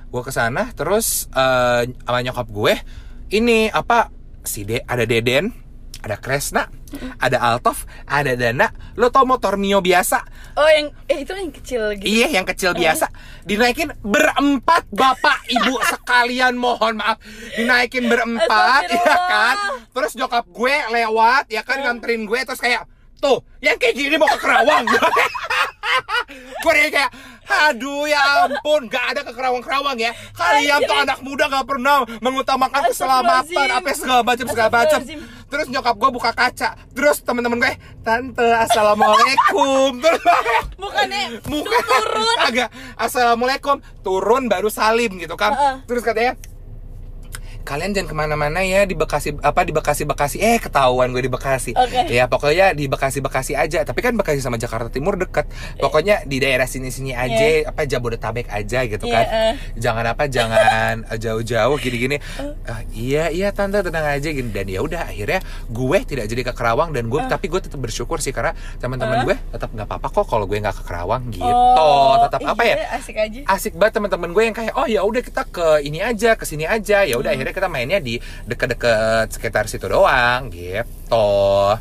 gue 0.09 0.21
ke 0.25 0.31
sana 0.33 0.73
terus 0.73 1.29
eh, 1.29 1.93
sama 1.93 2.19
nyokap 2.25 2.47
gue 2.49 2.73
ini 3.29 3.69
apa 3.69 4.09
si 4.41 4.65
De 4.65 4.81
ada 4.81 5.05
Deden, 5.05 5.53
ada 6.05 6.21
Kresna, 6.21 6.69
ada 7.17 7.41
Altof, 7.41 7.89
ada 8.05 8.37
Dana. 8.37 8.69
Lo 8.93 9.09
tau 9.09 9.25
motor 9.25 9.57
Mio 9.57 9.81
biasa? 9.81 10.21
oh 10.55 10.69
yang 10.71 10.87
eh 11.11 11.25
itu 11.25 11.33
yang 11.35 11.51
kecil 11.51 11.81
gitu. 11.97 12.05
Iya 12.05 12.27
yang 12.39 12.45
kecil 12.45 12.71
biasa. 12.77 13.09
Dinaikin 13.43 13.91
berempat 14.05 14.85
Bapak 14.93 15.49
Ibu 15.49 15.81
sekalian 15.91 16.55
mohon 16.55 17.01
maaf. 17.01 17.17
Dinaikin 17.57 18.05
berempat 18.05 18.87
ya 18.93 19.03
kan? 19.03 19.55
Terus 19.91 20.13
nyokap 20.13 20.45
gue 20.47 20.75
lewat 20.93 21.49
ya 21.49 21.65
kan 21.65 21.81
nganterin 21.81 22.29
gue 22.29 22.39
Terus 22.45 22.61
kayak 22.61 22.85
Tuh 23.19 23.39
yang 23.63 23.77
kayak 23.79 23.95
gini 23.95 24.15
mau 24.19 24.29
ke 24.29 24.37
Kerawang. 24.39 24.85
Gue 26.65 26.89
kayak 26.89 27.11
Aduh 27.45 28.09
ya 28.09 28.49
ampun 28.49 28.89
Gak 28.89 29.13
ada 29.13 29.21
ke 29.21 29.31
Kerawang-Kerawang 29.31 29.97
ya. 30.01 30.11
Kalian 30.33 30.81
tuh 30.89 30.97
anak 30.97 31.19
muda 31.21 31.45
gak 31.45 31.67
pernah 31.69 32.01
Mengutamakan 32.19 32.89
keselamatan. 32.89 33.67
Apa 33.69 33.89
segala 33.93 34.21
macam 34.25 34.45
segala 34.49 34.69
macam. 34.73 34.99
Terus 35.45 35.65
nyokap 35.69 35.95
gue 35.95 36.09
buka 36.09 36.31
kaca. 36.33 36.69
Terus 36.91 37.21
temen-temen 37.21 37.61
gue 37.61 37.73
Tante 38.01 38.49
Assalamualaikum. 38.65 39.99
Terus 40.03 40.21
bukannya 40.75 41.23
Muka 41.45 41.77
turun. 41.85 42.37
Agak 42.49 42.69
Assalamualaikum. 42.97 43.77
Turun 44.01 44.49
baru 44.49 44.73
salim 44.73 45.21
gitu 45.21 45.37
kan. 45.37 45.53
Heeh. 45.53 45.75
Terus 45.85 46.01
katanya 46.01 46.33
Kalian 47.65 47.91
jangan 47.91 48.07
ke 48.07 48.15
mana-mana 48.15 48.61
ya 48.61 48.85
di 48.85 48.93
Bekasi 48.93 49.35
apa 49.35 49.61
di 49.61 49.73
Bekasi 49.73 50.05
Bekasi 50.05 50.37
eh 50.37 50.57
ketahuan 50.57 51.09
gue 51.09 51.19
di 51.19 51.27
Bekasi. 51.27 51.73
Oke. 51.73 52.05
ya 52.07 52.25
pokoknya 52.25 52.71
di 52.71 52.85
Bekasi 52.85 53.19
Bekasi 53.19 53.53
aja. 53.53 53.81
Tapi 53.81 53.99
kan 53.99 54.13
Bekasi 54.13 54.37
sama 54.39 54.55
Jakarta 54.55 54.87
Timur 54.87 55.15
deket 55.15 55.49
pokoknya 55.75 56.23
di 56.23 56.37
daerah 56.37 56.63
sini 56.63 56.87
sini 56.87 57.11
aja 57.11 57.65
apa 57.65 57.83
Jabodetabek 57.83 58.47
aja 58.47 58.85
gitu 58.85 59.03
Iya, 59.03 59.15
kan. 59.15 59.25
eh. 59.25 59.53
jangan 59.75 60.05
apa 60.07 60.23
jangan 60.27 60.93
eh, 61.03 61.17
jauh-jauh 61.17 61.75
gini-gini. 61.75 62.21
Ah, 62.63 62.85
iya 62.87 63.27
iya 63.27 63.49
tante 63.49 63.81
tenang 63.81 64.05
aja 64.05 64.29
gini. 64.29 64.47
Dan 64.47 64.67
ya 64.67 64.79
udah 64.79 65.09
akhirnya 65.09 65.41
gue 65.67 65.97
tidak 66.05 66.25
jadi 66.27 66.41
ke 66.43 66.53
Kerawang 66.53 66.93
dan 66.93 67.07
gue 67.07 67.21
tapi 67.25 67.47
gue 67.47 67.59
tetap 67.59 67.77
bersyukur 67.77 68.19
sih 68.19 68.29
karena 68.29 68.53
teman-teman 68.77 69.17
Eh. 69.17 69.23
gue 69.25 69.35
tetap 69.49 69.69
nggak 69.69 69.87
apa-apa 69.87 70.07
kok 70.11 70.25
kalau 70.27 70.45
gue 70.45 70.57
nggak 70.57 70.75
ke 70.75 70.83
Kerawang 70.83 71.23
gitu. 71.29 71.49
Oh, 71.49 72.21
tetap 72.21 72.39
apa 72.43 72.61
iya, 72.61 72.75
ya? 72.75 72.87
asik 72.95 73.15
aja. 73.15 73.39
Asik 73.47 73.73
banget 73.73 73.97
teman-teman 73.97 74.29
gue 74.29 74.43
yang 74.43 74.53
kayak 74.53 74.73
oh 74.75 74.85
ya 74.85 75.01
udah 75.01 75.19
kita 75.19 75.41
ke 75.47 75.81
ini 75.81 75.97
aja 75.99 76.35
ke 76.35 76.45
sini 76.45 76.63
aja. 76.63 77.01
Ya 77.01 77.15
Hmm. 77.15 77.23
udah 77.23 77.31
akhirnya 77.31 77.54
kita 77.55 77.71
mainnya 77.71 78.03
di 78.03 78.19
deket-deket 78.19 79.31
sekitar 79.31 79.71
situ 79.71 79.87
doang 79.87 80.51
gitu. 80.51 81.31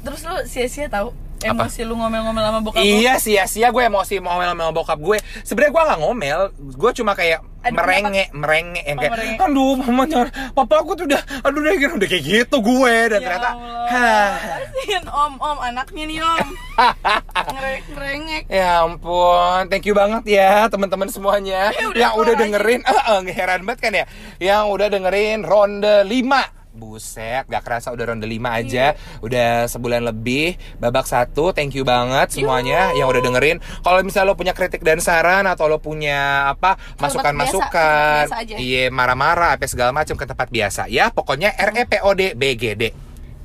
Terus 0.07 0.21
lu 0.23 0.37
sia-sia 0.47 0.87
tahu 0.87 1.11
Apa? 1.37 1.67
emosi 1.67 1.81
lu 1.83 1.95
ngomel-ngomel 1.95 2.41
sama 2.43 2.61
bokap 2.61 2.79
lu? 2.79 2.87
Iya 2.87 3.15
sia-sia 3.17 3.69
gue 3.69 3.83
emosi 3.83 4.15
mau 4.17 4.35
ngomel 4.35 4.49
sama 4.55 4.73
bokap 4.73 4.99
gue. 4.99 5.19
Sebenarnya 5.41 5.73
gue 5.73 5.83
nggak 5.85 6.01
ngomel. 6.01 6.41
Gue 6.73 6.91
cuma 6.93 7.13
kayak 7.13 7.41
Ada 7.61 7.73
merenge 7.75 8.25
merenge 8.31 8.81
yang 8.83 8.97
Oh, 8.97 9.01
kayak 9.01 9.13
merenge. 9.15 9.37
aduh 9.41 9.73
mama 9.75 10.03
jangan 10.05 10.29
papa 10.53 10.75
aku 10.79 10.93
tuh 10.95 11.05
udah 11.07 11.17
aduh 11.41 11.59
udah 11.59 11.75
gitu 11.75 11.93
udah 11.95 12.09
kayak 12.11 12.25
gitu 12.25 12.57
gue. 12.59 12.95
Dan 13.07 13.19
Ya 13.19 13.25
ternyata 13.25 13.51
Kasihan 13.85 15.05
om 15.07 15.33
om 15.37 15.59
anaknya 15.59 16.05
nih 16.07 16.19
om. 16.21 16.49
Ngereng- 17.55 17.85
ngerengek. 17.91 18.43
Ya 18.49 18.83
ampun, 18.83 19.61
thank 19.67 19.85
you 19.85 19.93
banget 19.93 20.25
ya 20.27 20.67
teman-teman 20.67 21.09
semuanya. 21.09 21.73
Ya 21.73 21.85
udah, 21.87 21.99
yang 21.99 22.13
udah 22.15 22.35
dengerin, 22.35 22.81
eh 22.87 23.01
eh, 23.11 23.21
heran 23.31 23.61
banget 23.63 23.81
kan 23.81 23.93
ya, 23.95 24.05
yang 24.39 24.69
udah 24.69 24.89
dengerin 24.89 25.41
ronde 25.41 26.05
5 26.05 26.64
Buset, 26.75 27.47
gak 27.47 27.63
kerasa 27.63 27.95
udah 27.95 28.13
ronde 28.13 28.27
5 28.27 28.35
aja. 28.51 28.99
Udah 29.23 29.71
sebulan 29.71 30.03
lebih. 30.03 30.59
Babak 30.83 31.07
satu, 31.07 31.55
thank 31.55 31.79
you 31.79 31.87
banget 31.87 32.35
semuanya 32.35 32.91
Yang 32.99 33.09
udah 33.15 33.23
dengerin. 33.31 33.57
Kalau 33.87 33.99
misalnya 34.03 34.35
lo 34.35 34.37
punya 34.37 34.53
kritik 34.53 34.83
dan 34.83 34.99
saran 34.99 35.47
Atau 35.47 35.71
lo 35.71 35.79
punya 35.79 36.51
apa 36.51 36.75
Masukan-masukan. 36.99 38.27
Iya, 38.59 38.91
marah-marah 38.91 39.55
Apa 39.55 39.71
segala 39.71 39.95
macam 39.95 40.19
ke 40.19 40.27
tempat 40.27 40.49
biasa. 40.51 40.91
Ya, 40.91 41.15
pokoknya 41.15 41.55
REPOD 41.55 42.35
BGD 42.35 42.83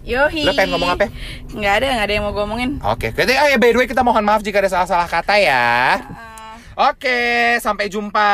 Yohi. 0.09 0.47
Lo 0.47 0.57
pengen 0.57 0.73
ngomong 0.73 0.97
apa? 0.97 1.05
Nggak 1.53 1.73
ada, 1.83 1.85
nggak 1.93 2.07
ada 2.07 2.13
yang 2.17 2.23
mau 2.25 2.33
gue 2.33 2.43
omongin. 2.43 2.71
Oke, 2.81 3.13
jadi 3.13 3.35
oh 3.45 3.47
ya 3.51 3.57
by 3.61 3.69
the 3.75 3.77
way 3.83 3.87
kita 3.87 4.01
mohon 4.01 4.25
maaf 4.25 4.41
jika 4.41 4.63
ada 4.63 4.71
salah-salah 4.71 5.05
kata 5.05 5.35
ya. 5.37 5.99
Ah, 6.01 6.89
Oke, 6.89 7.59
sampai 7.59 7.91
jumpa 7.91 8.31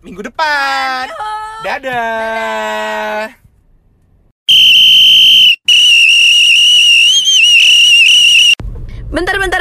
minggu 0.00 0.22
depan. 0.30 1.10
Dadah. 1.66 3.26
Bentar, 3.26 3.39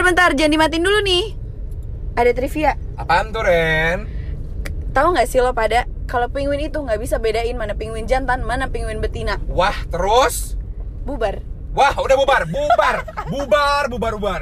bentar, 0.10 0.34
jangan 0.34 0.58
dimatiin 0.58 0.82
dulu 0.82 1.00
nih 1.06 1.26
Ada 2.18 2.32
trivia 2.34 2.74
Apaan 2.98 3.30
tuh, 3.30 3.46
Ren? 3.46 4.10
Tahu 4.90 5.14
nggak 5.14 5.30
sih 5.30 5.38
lo 5.38 5.54
pada 5.54 5.86
kalau 6.10 6.26
penguin 6.34 6.66
itu 6.66 6.82
nggak 6.82 6.98
bisa 6.98 7.22
bedain 7.22 7.54
mana 7.54 7.78
penguin 7.78 8.10
jantan, 8.10 8.42
mana 8.42 8.66
penguin 8.74 8.98
betina. 8.98 9.38
Wah, 9.46 9.78
terus? 9.94 10.58
Bubar. 11.06 11.46
Wah, 11.78 11.94
udah 11.94 12.18
bubar, 12.18 12.50
bubar, 12.50 12.96
bubar, 13.30 13.84
bubar, 13.86 14.14
bubar. 14.18 14.42